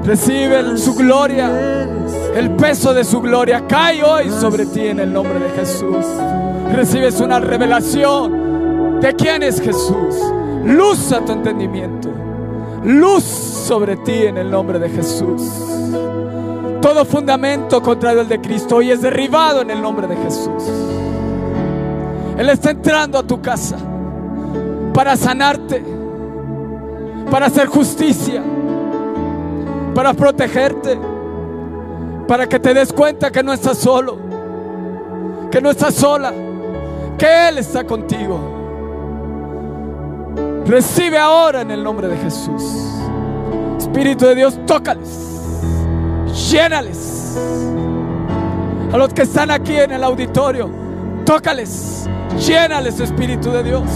Recibe 0.05 0.76
su 0.76 0.95
gloria. 0.95 1.51
El 2.35 2.51
peso 2.53 2.95
de 2.95 3.03
su 3.03 3.20
gloria 3.20 3.66
cae 3.66 4.05
hoy 4.05 4.31
sobre 4.31 4.64
ti 4.66 4.87
en 4.87 5.01
el 5.01 5.12
nombre 5.12 5.41
de 5.41 5.51
Jesús. 5.51 6.07
Recibes 6.72 7.20
una 7.20 7.41
revelación 7.41 9.01
de 9.01 9.14
quién 9.14 9.43
es 9.43 9.61
Jesús. 9.61 10.14
Luz 10.64 11.11
a 11.11 11.24
tu 11.24 11.33
entendimiento. 11.33 12.09
Luz 12.85 13.24
sobre 13.24 13.97
ti 13.97 14.22
en 14.22 14.39
el 14.39 14.49
nombre 14.49 14.78
de 14.78 14.89
Jesús. 14.89 15.43
Todo 16.81 17.05
fundamento 17.05 17.83
contrario 17.83 18.20
al 18.20 18.28
de 18.28 18.41
Cristo 18.41 18.76
hoy 18.76 18.93
es 18.93 19.03
derribado 19.03 19.62
en 19.62 19.70
el 19.70 19.83
nombre 19.83 20.07
de 20.07 20.16
Jesús. 20.16 20.62
Él 22.39 22.49
está 22.49 22.70
entrando 22.70 23.18
a 23.18 23.24
tu 23.24 23.43
casa 23.43 23.76
para 24.95 25.16
sanarte, 25.16 25.85
para 27.28 27.47
hacer 27.47 27.66
justicia, 27.66 28.41
para 29.95 30.14
protegerte 30.14 31.09
para 32.31 32.47
que 32.47 32.61
te 32.61 32.72
des 32.72 32.93
cuenta 32.93 33.33
que 33.33 33.43
no 33.43 33.53
estás 33.53 33.76
solo, 33.76 34.16
que 35.51 35.61
no 35.61 35.68
estás 35.72 35.97
sola, 35.97 36.33
que 37.18 37.49
Él 37.49 37.59
está 37.59 37.83
contigo. 37.83 38.39
Recibe 40.64 41.18
ahora 41.18 41.62
en 41.62 41.72
el 41.72 41.83
nombre 41.83 42.07
de 42.07 42.16
Jesús. 42.18 42.62
Espíritu 43.78 44.26
de 44.26 44.37
Dios, 44.37 44.64
tócales, 44.64 45.09
llénales. 46.53 47.37
A 48.93 48.97
los 48.97 49.12
que 49.12 49.22
están 49.22 49.51
aquí 49.51 49.74
en 49.74 49.91
el 49.91 50.05
auditorio, 50.05 50.70
tócales, 51.26 52.09
llénales, 52.39 53.01
Espíritu 53.01 53.51
de 53.51 53.64
Dios. 53.64 53.91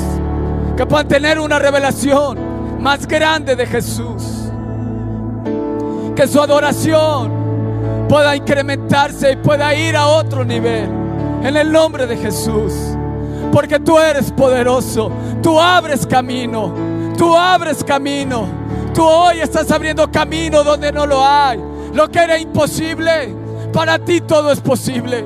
Que 0.77 0.85
puedan 0.87 1.07
tener 1.07 1.39
una 1.39 1.61
revelación 1.61 2.83
más 2.83 3.07
grande 3.07 3.55
de 3.55 3.65
Jesús. 3.65 4.51
Que 6.17 6.27
su 6.27 6.41
adoración 6.41 7.44
pueda 8.15 8.37
incrementarse 8.37 9.33
y 9.33 9.37
pueda 9.39 9.75
ir 9.75 9.97
a 9.97 10.07
otro 10.07 10.45
nivel. 10.45 10.89
En 11.43 11.57
el 11.57 11.73
nombre 11.73 12.07
de 12.07 12.17
Jesús. 12.17 12.73
Porque 13.53 13.81
tú 13.81 13.99
eres 13.99 14.31
poderoso. 14.31 15.11
Tú 15.43 15.59
abres 15.59 16.07
camino. 16.07 16.73
Tú 17.19 17.35
abres 17.35 17.83
camino. 17.83 18.47
Tú 18.95 19.03
hoy 19.03 19.41
estás 19.41 19.69
abriendo 19.73 20.13
camino 20.13 20.63
donde 20.63 20.93
no 20.93 21.07
lo 21.07 21.27
hay. 21.27 21.59
Lo 21.93 22.09
que 22.09 22.21
era 22.21 22.39
imposible, 22.39 23.35
para 23.73 23.99
ti 23.99 24.21
todo 24.21 24.53
es 24.53 24.61
posible. 24.61 25.25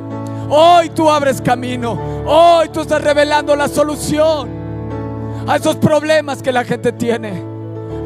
Hoy 0.48 0.88
tú 0.88 1.10
abres 1.10 1.42
camino. 1.42 2.24
Hoy 2.24 2.70
tú 2.70 2.80
estás 2.80 3.02
revelando 3.02 3.54
la 3.54 3.68
solución 3.68 4.48
a 5.46 5.56
esos 5.56 5.76
problemas 5.76 6.42
que 6.42 6.52
la 6.52 6.64
gente 6.64 6.92
tiene. 6.92 7.44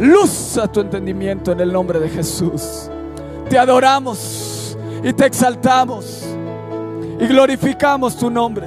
Luz 0.01 0.59
a 0.59 0.67
tu 0.67 0.81
entendimiento 0.81 1.53
en 1.53 1.61
el 1.61 1.73
nombre 1.73 2.01
de 2.01 2.09
Jesús. 2.09 2.91
Te 3.49 3.57
adoramos 3.57 4.52
y 5.03 5.13
te 5.13 5.27
exaltamos 5.27 6.23
y 7.19 7.27
glorificamos 7.27 8.17
tu 8.17 8.31
nombre. 8.31 8.67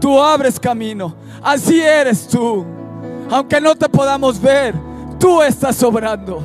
Tú 0.00 0.20
abres 0.20 0.58
camino. 0.60 1.14
Así 1.42 1.80
eres 1.80 2.28
tú. 2.28 2.64
Aunque 3.30 3.60
no 3.60 3.74
te 3.74 3.88
podamos 3.88 4.40
ver, 4.40 4.74
tú 5.18 5.42
estás 5.42 5.82
obrando. 5.82 6.42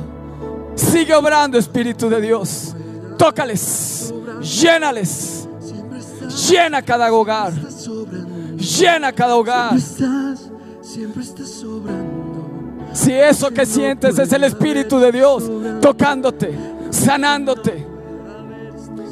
Sigue 0.74 1.14
obrando, 1.14 1.58
Espíritu 1.58 2.08
de 2.08 2.20
Dios. 2.20 2.74
Tócales, 3.18 4.12
llénales, 4.40 5.46
llena 6.50 6.82
cada 6.82 7.12
hogar, 7.12 7.52
llena 8.56 9.12
cada 9.12 9.36
hogar. 9.36 9.78
Si 12.92 13.12
eso 13.12 13.50
que 13.50 13.64
sientes 13.64 14.18
es 14.18 14.32
el 14.32 14.44
Espíritu 14.44 14.98
de 14.98 15.12
Dios 15.12 15.44
tocándote, 15.80 16.58
sanándote, 16.92 17.84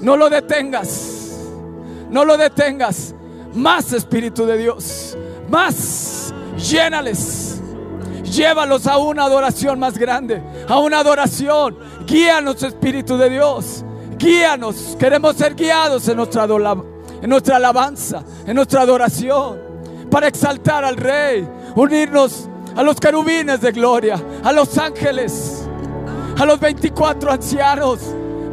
no 0.02 0.16
lo 0.16 0.30
detengas, 0.30 1.40
no 2.10 2.24
lo 2.24 2.36
detengas. 2.36 3.14
Más 3.52 3.92
Espíritu 3.92 4.46
de 4.46 4.56
Dios, 4.58 5.18
más, 5.48 6.32
llénales, 6.56 7.60
llévalos 8.22 8.86
a 8.86 8.96
una 8.98 9.24
adoración 9.24 9.80
más 9.80 9.98
grande, 9.98 10.40
a 10.68 10.78
una 10.78 11.00
adoración. 11.00 11.76
Guíanos 12.06 12.62
Espíritu 12.62 13.16
de 13.16 13.28
Dios, 13.30 13.84
guíanos. 14.16 14.96
Queremos 15.00 15.34
ser 15.34 15.56
guiados 15.56 16.06
en 16.08 16.18
nuestra, 16.18 16.44
en 16.44 17.28
nuestra 17.28 17.56
alabanza, 17.56 18.22
en 18.46 18.54
nuestra 18.54 18.82
adoración, 18.82 19.58
para 20.08 20.28
exaltar 20.28 20.84
al 20.84 20.96
Rey, 20.96 21.48
unirnos 21.74 22.48
a 22.76 22.84
los 22.84 23.00
querubines 23.00 23.60
de 23.60 23.72
gloria, 23.72 24.22
a 24.44 24.52
los 24.52 24.78
ángeles, 24.78 25.59
a 26.40 26.46
los 26.46 26.58
24 26.58 27.32
ancianos, 27.32 28.00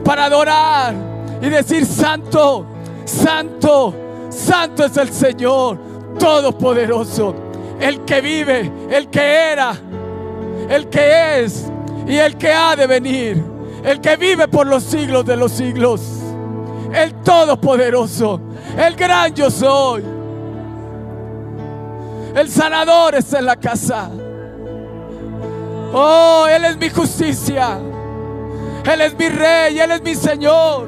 para 0.03 0.25
adorar 0.25 0.93
y 1.41 1.47
decir, 1.47 1.85
Santo, 1.85 2.65
Santo, 3.05 3.95
Santo 4.29 4.83
es 4.83 4.97
el 4.97 5.09
Señor 5.09 5.79
Todopoderoso. 6.19 7.33
el 7.79 8.03
que 8.03 8.19
vive, 8.19 8.69
el 8.89 9.07
que 9.09 9.21
era, 9.21 9.73
el 10.69 10.89
que 10.89 11.45
es 11.45 11.71
y 12.05 12.17
el 12.17 12.35
que 12.35 12.51
ha 12.51 12.75
de 12.75 12.87
venir, 12.87 13.41
el 13.85 14.01
que 14.01 14.17
vive 14.17 14.49
por 14.49 14.67
los 14.67 14.83
siglos 14.83 15.25
de 15.25 15.37
los 15.37 15.53
siglos, 15.53 16.01
el 16.93 17.13
todopoderoso, 17.21 18.41
el 18.77 18.97
gran 18.97 19.33
yo 19.33 19.49
soy. 19.49 20.03
El 22.35 22.49
sanador 22.49 23.15
está 23.15 23.39
en 23.39 23.45
la 23.45 23.55
casa. 23.55 24.09
Oh, 25.99 26.45
Él 26.47 26.63
es 26.65 26.77
mi 26.77 26.89
justicia. 26.89 27.79
Él 28.85 29.01
es 29.01 29.17
mi 29.17 29.29
rey, 29.29 29.79
Él 29.79 29.91
es 29.91 30.01
mi 30.03 30.13
Señor. 30.13 30.87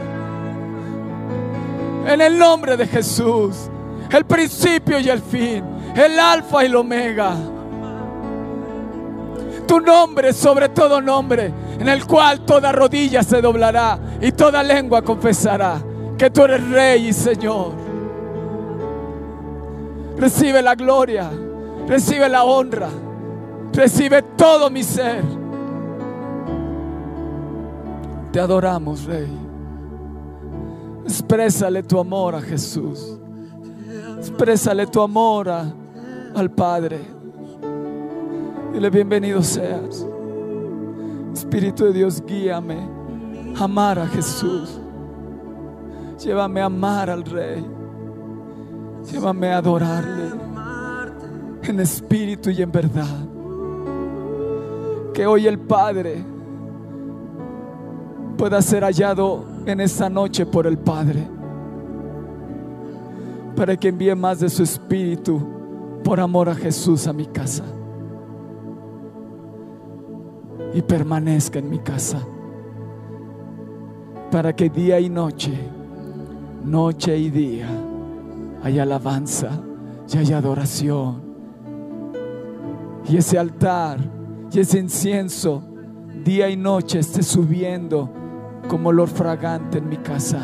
En 2.05 2.21
el 2.21 2.37
nombre 2.37 2.77
de 2.77 2.85
Jesús, 2.85 3.71
el 4.11 4.25
principio 4.25 4.99
y 4.99 5.09
el 5.09 5.21
fin, 5.21 5.63
el 5.95 6.19
alfa 6.19 6.61
y 6.61 6.67
el 6.67 6.75
omega. 6.75 7.35
Tu 9.67 9.79
nombre 9.79 10.31
sobre 10.31 10.69
todo 10.69 11.01
nombre, 11.01 11.51
en 11.79 11.89
el 11.89 12.05
cual 12.05 12.45
toda 12.45 12.71
rodilla 12.71 13.23
se 13.23 13.41
doblará 13.41 13.99
y 14.21 14.31
toda 14.31 14.61
lengua 14.61 15.01
confesará 15.01 15.81
que 16.19 16.29
tú 16.29 16.43
eres 16.43 16.69
rey 16.69 17.07
y 17.07 17.13
Señor. 17.13 17.73
Recibe 20.17 20.61
la 20.61 20.75
gloria, 20.75 21.31
recibe 21.87 22.29
la 22.29 22.43
honra, 22.43 22.89
recibe 23.79 24.21
todo 24.35 24.69
mi 24.69 24.83
ser. 24.83 25.23
Te 28.33 28.39
adoramos, 28.41 29.05
Rey. 29.05 29.31
Exprésale 31.05 31.81
tu 31.83 31.97
amor 31.97 32.35
a 32.35 32.41
Jesús. 32.41 33.17
Exprésale 34.17 34.85
tu 34.85 35.01
amor 35.01 35.49
al 35.49 36.51
Padre. 36.51 36.99
Dile 38.73 38.89
bienvenido 38.89 39.41
seas. 39.41 40.05
Espíritu 41.33 41.85
de 41.85 41.93
Dios, 41.93 42.21
guíame 42.25 42.77
amar 43.57 43.97
a 43.97 44.07
Jesús. 44.07 44.77
Llévame 46.21 46.61
a 46.61 46.65
amar 46.65 47.09
al 47.09 47.23
Rey. 47.23 47.65
Llévame 49.09 49.53
a 49.53 49.57
adorarle 49.59 50.33
en 51.63 51.79
espíritu 51.79 52.49
y 52.49 52.61
en 52.61 52.71
verdad. 52.73 53.38
Que 55.13 55.25
hoy 55.25 55.47
el 55.47 55.59
Padre 55.59 56.23
pueda 58.37 58.61
ser 58.61 58.83
hallado 58.83 59.43
en 59.65 59.81
esta 59.81 60.09
noche 60.09 60.45
por 60.45 60.65
el 60.65 60.77
Padre. 60.77 61.27
Para 63.55 63.75
que 63.75 63.89
envíe 63.89 64.15
más 64.15 64.39
de 64.39 64.49
su 64.49 64.63
espíritu 64.63 65.41
por 66.03 66.19
amor 66.19 66.47
a 66.47 66.55
Jesús 66.55 67.05
a 67.07 67.13
mi 67.13 67.25
casa. 67.25 67.63
Y 70.73 70.81
permanezca 70.81 71.59
en 71.59 71.69
mi 71.69 71.79
casa. 71.79 72.19
Para 74.31 74.55
que 74.55 74.69
día 74.69 74.99
y 74.99 75.09
noche, 75.09 75.51
noche 76.63 77.17
y 77.17 77.29
día, 77.29 77.67
haya 78.63 78.83
alabanza 78.83 79.49
y 80.13 80.17
haya 80.17 80.37
adoración. 80.37 81.21
Y 83.09 83.17
ese 83.17 83.37
altar 83.37 84.18
y 84.51 84.59
ese 84.59 84.79
incienso 84.79 85.63
día 86.23 86.49
y 86.49 86.57
noche 86.57 86.99
esté 86.99 87.21
subiendo 87.21 88.09
como 88.67 88.89
olor 88.89 89.07
fragante 89.07 89.77
en 89.77 89.89
mi 89.89 89.97
casa 89.97 90.39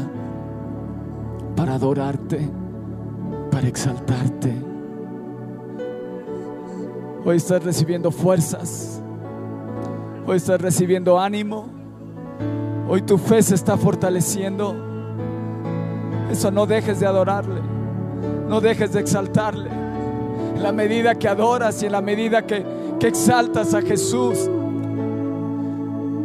para 1.56 1.76
adorarte, 1.76 2.50
para 3.52 3.68
exaltarte. 3.68 4.54
Hoy 7.26 7.38
estás 7.38 7.64
recibiendo 7.64 8.12
fuerzas, 8.12 9.02
hoy 10.28 10.38
estás 10.38 10.62
recibiendo 10.62 11.20
ánimo, 11.20 11.68
hoy 12.88 13.02
tu 13.02 13.18
fe 13.18 13.42
se 13.42 13.56
está 13.56 13.78
fortaleciendo. 13.78 14.76
Eso 16.30 16.52
no 16.52 16.68
dejes 16.68 17.00
de 17.00 17.08
adorarle, 17.08 17.62
no 18.48 18.62
dejes 18.62 18.94
de 18.94 19.00
exaltarle. 19.00 19.70
En 20.56 20.62
la 20.62 20.72
medida 20.72 21.16
que 21.16 21.28
adoras 21.28 21.82
y 21.82 21.88
en 21.88 21.92
la 21.92 22.02
medida 22.02 22.46
que, 22.46 22.64
exaltas 23.08 23.74
a 23.74 23.82
Jesús, 23.82 24.50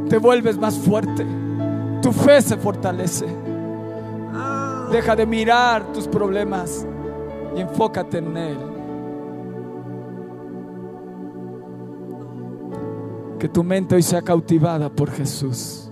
te 0.09 0.18
vuelves 0.18 0.59
más 0.59 0.76
fuerte. 0.78 1.26
Tu 2.03 2.12
fe 2.12 2.43
se 2.43 2.57
fortalece. 2.57 3.26
Deja 4.91 5.14
de 5.14 5.24
mirar 5.24 5.93
tus 5.93 6.09
problemas 6.09 6.87
y 7.57 7.61
enfócate 7.61 8.18
en 8.18 8.37
Él. 8.37 8.59
Que 13.39 13.49
tu 13.49 13.62
mente 13.62 13.95
hoy 13.95 14.03
sea 14.03 14.20
cautivada 14.20 14.91
por 14.91 15.11
Jesús. 15.11 15.91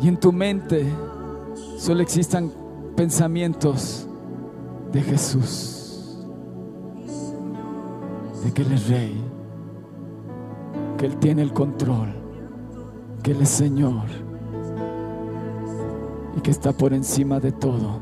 Y 0.00 0.08
en 0.08 0.16
tu 0.16 0.32
mente 0.32 0.84
solo 1.78 2.02
existan 2.02 2.52
pensamientos 2.96 4.06
de 4.92 5.00
Jesús. 5.00 5.81
De 8.44 8.52
que 8.52 8.62
Él 8.62 8.72
es 8.72 8.88
Rey. 8.88 9.20
Que 10.98 11.06
Él 11.06 11.16
tiene 11.16 11.42
el 11.42 11.52
control. 11.52 12.14
Que 13.22 13.32
Él 13.32 13.42
es 13.42 13.48
Señor. 13.48 14.06
Y 16.36 16.40
que 16.40 16.50
está 16.50 16.72
por 16.72 16.92
encima 16.92 17.40
de 17.40 17.52
todo. 17.52 18.00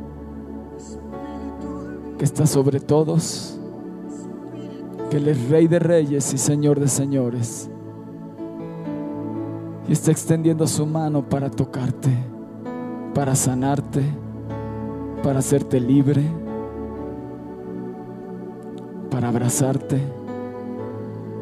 Que 2.19 2.25
está 2.25 2.47
sobre 2.47 2.81
todos. 2.81 3.59
Que 5.11 5.19
Él 5.19 5.29
es 5.29 5.49
Rey 5.49 5.69
de 5.69 5.79
Reyes 5.79 6.33
y 6.33 6.39
Señor 6.39 6.81
de 6.81 6.89
Señores. 6.89 7.71
Y 9.89 9.93
está 9.93 10.13
extendiendo 10.13 10.69
su 10.69 10.87
mano 10.87 11.29
para 11.29 11.51
tocarte, 11.51 12.11
para 13.13 13.35
sanarte, 13.35 14.05
para 15.21 15.41
hacerte 15.41 15.81
libre, 15.81 16.23
para 19.11 19.31
abrazarte, 19.31 20.01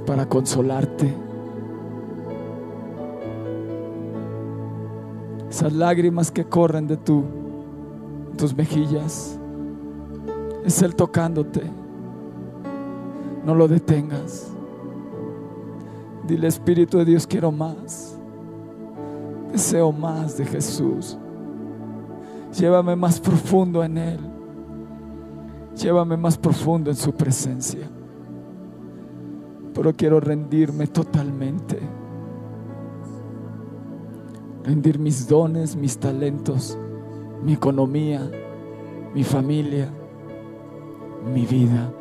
para 0.08 0.26
consolarte. 0.26 1.14
Esas 5.50 5.70
lágrimas 5.74 6.30
que 6.30 6.46
corren 6.46 6.86
de 6.86 6.96
tu, 6.96 7.24
tus 8.38 8.56
mejillas, 8.56 9.38
es 10.64 10.80
Él 10.80 10.96
tocándote. 10.96 11.60
No 13.44 13.54
lo 13.54 13.68
detengas. 13.68 14.50
Dile, 16.26 16.48
Espíritu 16.48 16.96
de 16.96 17.04
Dios, 17.04 17.26
quiero 17.26 17.52
más. 17.52 18.18
Deseo 19.52 19.92
más 19.92 20.38
de 20.38 20.46
Jesús. 20.46 21.18
Llévame 22.58 22.96
más 22.96 23.20
profundo 23.20 23.84
en 23.84 23.98
Él. 23.98 24.20
Llévame 25.76 26.16
más 26.16 26.38
profundo 26.38 26.88
en 26.88 26.96
su 26.96 27.12
presencia. 27.12 27.86
Pero 29.78 29.94
quiero 29.94 30.18
rendirme 30.18 30.88
totalmente. 30.88 31.78
Rendir 34.64 34.98
mis 34.98 35.28
dones, 35.28 35.76
mis 35.76 35.96
talentos, 35.98 36.76
mi 37.44 37.52
economía, 37.52 38.28
mi 39.14 39.22
familia, 39.22 39.88
mi 41.32 41.46
vida 41.46 41.92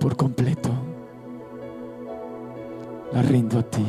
por 0.00 0.16
completo. 0.16 0.70
La 3.12 3.20
rindo 3.20 3.58
a 3.58 3.62
ti. 3.64 3.84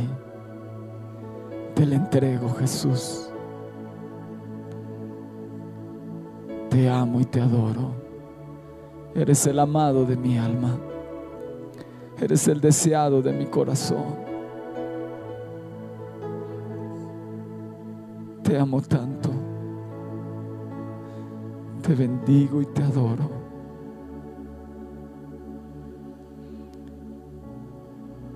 Te 1.75 1.85
la 1.85 1.95
entrego, 1.95 2.49
Jesús. 2.55 3.31
Te 6.69 6.89
amo 6.89 7.21
y 7.21 7.23
te 7.23 7.39
adoro. 7.39 7.93
Eres 9.15 9.47
el 9.47 9.59
amado 9.59 10.03
de 10.03 10.17
mi 10.17 10.37
alma. 10.37 10.77
Eres 12.21 12.47
el 12.49 12.59
deseado 12.59 13.21
de 13.21 13.31
mi 13.31 13.45
corazón. 13.45 14.03
Te 18.43 18.57
amo 18.57 18.81
tanto. 18.81 19.29
Te 21.81 21.95
bendigo 21.95 22.61
y 22.61 22.65
te 22.65 22.83
adoro. 22.83 23.29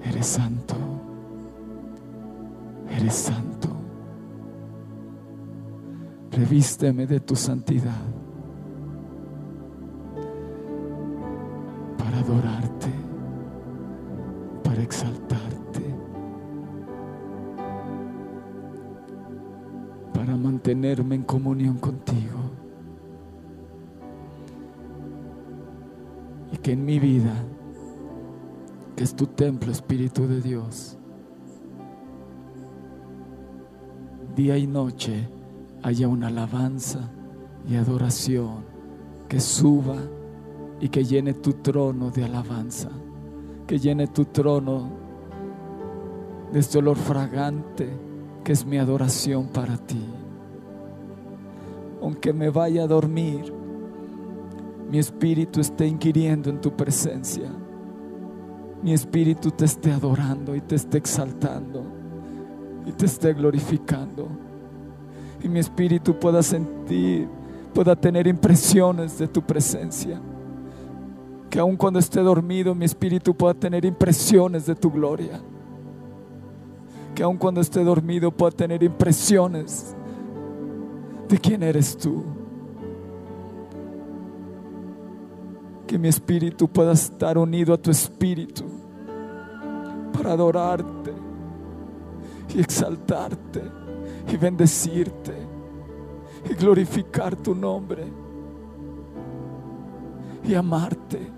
Eres 0.03 0.27
santo. 0.27 0.75
Eres 2.89 3.13
santo. 3.13 3.69
Revísteme 6.31 7.05
de 7.05 7.19
tu 7.19 7.35
santidad 7.35 8.22
mantenerme 20.73 21.15
en 21.15 21.23
comunión 21.23 21.77
contigo. 21.77 22.39
que 26.61 26.71
en 26.71 26.85
mi 26.85 26.97
vida, 26.97 27.33
que 28.95 29.03
es 29.03 29.13
tu 29.13 29.27
templo, 29.27 29.69
Espíritu 29.69 30.25
de 30.27 30.39
Dios, 30.39 30.97
día 34.33 34.57
y 34.57 34.65
noche 34.65 35.27
haya 35.81 36.07
una 36.07 36.27
alabanza 36.27 37.11
y 37.67 37.75
adoración 37.75 38.63
que 39.27 39.41
suba 39.41 39.97
y 40.79 40.87
que 40.87 41.03
llene 41.03 41.33
tu 41.33 41.51
trono 41.51 42.11
de 42.11 42.23
alabanza, 42.23 42.91
que 43.67 43.77
llene 43.77 44.07
tu 44.07 44.23
trono 44.23 44.89
de 46.53 46.59
este 46.59 46.77
olor 46.77 46.95
fragante 46.95 47.89
que 48.45 48.53
es 48.53 48.65
mi 48.65 48.77
adoración 48.77 49.47
para 49.47 49.75
ti. 49.75 50.22
Aunque 52.03 52.33
me 52.33 52.49
vaya 52.49 52.83
a 52.83 52.87
dormir, 52.87 53.53
mi 54.91 54.99
espíritu 54.99 55.61
esté 55.61 55.87
inquiriendo 55.87 56.49
en 56.49 56.59
tu 56.59 56.75
presencia. 56.75 57.49
Mi 58.81 58.91
espíritu 58.91 59.51
te 59.51 59.63
esté 59.63 59.93
adorando 59.93 60.53
y 60.53 60.59
te 60.59 60.75
esté 60.75 60.97
exaltando 60.97 61.81
y 62.85 62.91
te 62.91 63.05
esté 63.05 63.33
glorificando. 63.33 64.27
Y 65.41 65.47
mi 65.47 65.59
espíritu 65.59 66.19
pueda 66.19 66.43
sentir, 66.43 67.29
pueda 67.73 67.95
tener 67.95 68.27
impresiones 68.27 69.17
de 69.17 69.29
tu 69.29 69.41
presencia. 69.41 70.19
Que 71.49 71.59
aun 71.59 71.77
cuando 71.77 71.99
esté 71.99 72.19
dormido, 72.19 72.75
mi 72.75 72.83
espíritu 72.83 73.33
pueda 73.33 73.53
tener 73.53 73.85
impresiones 73.85 74.65
de 74.65 74.75
tu 74.75 74.91
gloria. 74.91 75.39
Que 77.15 77.23
aun 77.23 77.37
cuando 77.37 77.61
esté 77.61 77.81
dormido, 77.81 78.29
pueda 78.29 78.51
tener 78.51 78.83
impresiones 78.83 79.95
de 81.27 81.37
quién 81.37 81.63
eres 81.63 81.97
tú. 81.97 82.23
Que 85.87 85.97
mi 85.97 86.07
espíritu 86.07 86.67
pueda 86.67 86.93
estar 86.93 87.37
unido 87.37 87.73
a 87.73 87.77
tu 87.77 87.91
espíritu 87.91 88.63
para 90.11 90.33
adorarte 90.33 91.13
y 92.55 92.59
exaltarte 92.59 93.61
y 94.31 94.37
bendecirte 94.37 95.33
y 96.49 96.53
glorificar 96.53 97.35
tu 97.35 97.53
nombre 97.55 98.05
y 100.43 100.53
amarte. 100.55 101.31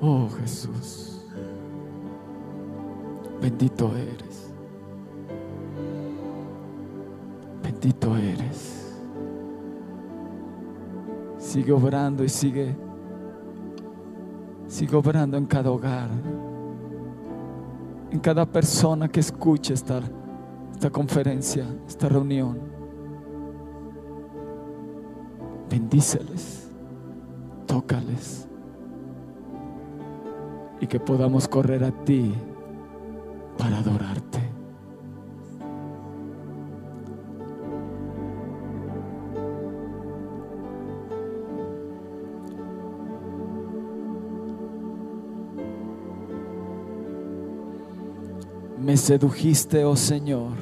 Oh 0.00 0.28
Jesús, 0.40 1.24
bendito 3.40 3.96
eres, 3.96 4.51
bendito 7.82 8.16
eres. 8.16 8.96
Sigue 11.38 11.72
obrando 11.72 12.22
y 12.22 12.28
sigue, 12.28 12.76
sigue 14.68 14.96
obrando 14.96 15.36
en 15.36 15.46
cada 15.46 15.70
hogar 15.70 16.08
en 18.12 18.20
cada 18.20 18.44
persona 18.44 19.08
que 19.08 19.20
escuche 19.20 19.72
esta, 19.72 20.02
esta 20.70 20.90
conferencia, 20.90 21.66
esta 21.88 22.10
reunión. 22.10 22.58
Bendíceles, 25.70 26.70
tócales 27.66 28.46
y 30.78 30.86
que 30.86 31.00
podamos 31.00 31.48
correr 31.48 31.82
a 31.84 31.90
ti 31.90 32.34
para 33.56 33.78
adorarte. 33.78 34.51
Me 48.92 48.98
sedujiste, 48.98 49.86
oh 49.86 49.96
Señor, 49.96 50.52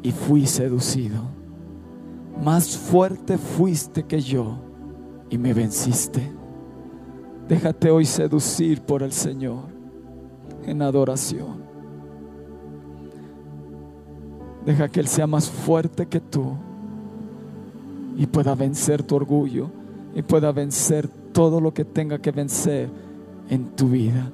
y 0.00 0.12
fui 0.12 0.46
seducido. 0.46 1.22
Más 2.40 2.78
fuerte 2.78 3.36
fuiste 3.36 4.04
que 4.04 4.20
yo 4.20 4.58
y 5.28 5.36
me 5.36 5.52
venciste. 5.52 6.22
Déjate 7.48 7.90
hoy 7.90 8.04
seducir 8.04 8.80
por 8.80 9.02
el 9.02 9.10
Señor 9.10 9.64
en 10.66 10.80
adoración. 10.82 11.64
Deja 14.64 14.88
que 14.88 15.00
Él 15.00 15.08
sea 15.08 15.26
más 15.26 15.50
fuerte 15.50 16.06
que 16.06 16.20
tú 16.20 16.52
y 18.16 18.26
pueda 18.26 18.54
vencer 18.54 19.02
tu 19.02 19.16
orgullo 19.16 19.68
y 20.14 20.22
pueda 20.22 20.52
vencer 20.52 21.08
todo 21.32 21.60
lo 21.60 21.74
que 21.74 21.84
tenga 21.84 22.20
que 22.20 22.30
vencer 22.30 22.88
en 23.50 23.64
tu 23.74 23.88
vida. 23.88 24.30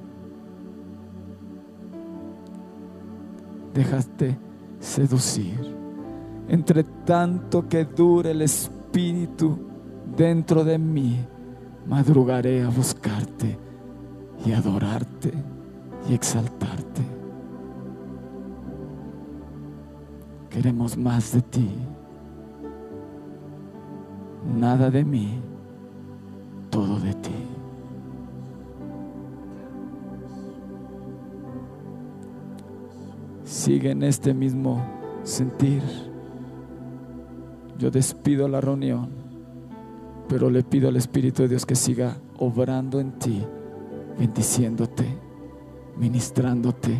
Déjate 3.73 4.37
seducir. 4.79 5.59
Entre 6.47 6.83
tanto 6.83 7.67
que 7.67 7.85
dure 7.85 8.31
el 8.31 8.41
Espíritu 8.41 9.57
dentro 10.15 10.63
de 10.63 10.77
mí, 10.77 11.17
madrugaré 11.87 12.63
a 12.63 12.69
buscarte 12.69 13.57
y 14.45 14.51
adorarte 14.51 15.33
y 16.09 16.13
exaltarte. 16.13 17.01
Queremos 20.49 20.97
más 20.97 21.31
de 21.33 21.41
ti. 21.41 21.69
Nada 24.55 24.91
de 24.91 25.03
mí, 25.03 25.39
todo 26.69 26.99
de 26.99 27.13
ti. 27.15 27.52
Sigue 33.53 33.91
en 33.91 34.01
este 34.01 34.33
mismo 34.33 34.83
sentir. 35.21 35.83
Yo 37.77 37.91
despido 37.91 38.47
la 38.47 38.59
reunión, 38.59 39.11
pero 40.27 40.49
le 40.49 40.63
pido 40.63 40.89
al 40.89 40.95
Espíritu 40.95 41.43
de 41.43 41.49
Dios 41.49 41.63
que 41.63 41.75
siga 41.75 42.17
obrando 42.39 42.99
en 42.99 43.11
ti, 43.19 43.45
bendiciéndote, 44.17 45.05
ministrándote 45.97 46.97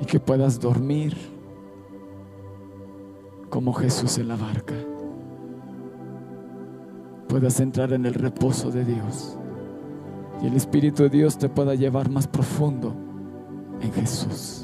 y 0.00 0.04
que 0.04 0.20
puedas 0.20 0.60
dormir 0.60 1.16
como 3.50 3.72
Jesús 3.72 4.18
en 4.18 4.28
la 4.28 4.36
barca. 4.36 4.76
Puedas 7.26 7.58
entrar 7.58 7.92
en 7.92 8.06
el 8.06 8.14
reposo 8.14 8.70
de 8.70 8.84
Dios 8.84 9.36
y 10.40 10.46
el 10.46 10.54
Espíritu 10.54 11.02
de 11.02 11.10
Dios 11.10 11.36
te 11.36 11.48
pueda 11.48 11.74
llevar 11.74 12.08
más 12.08 12.28
profundo 12.28 12.94
en 13.80 13.92
Jesús. 13.92 14.63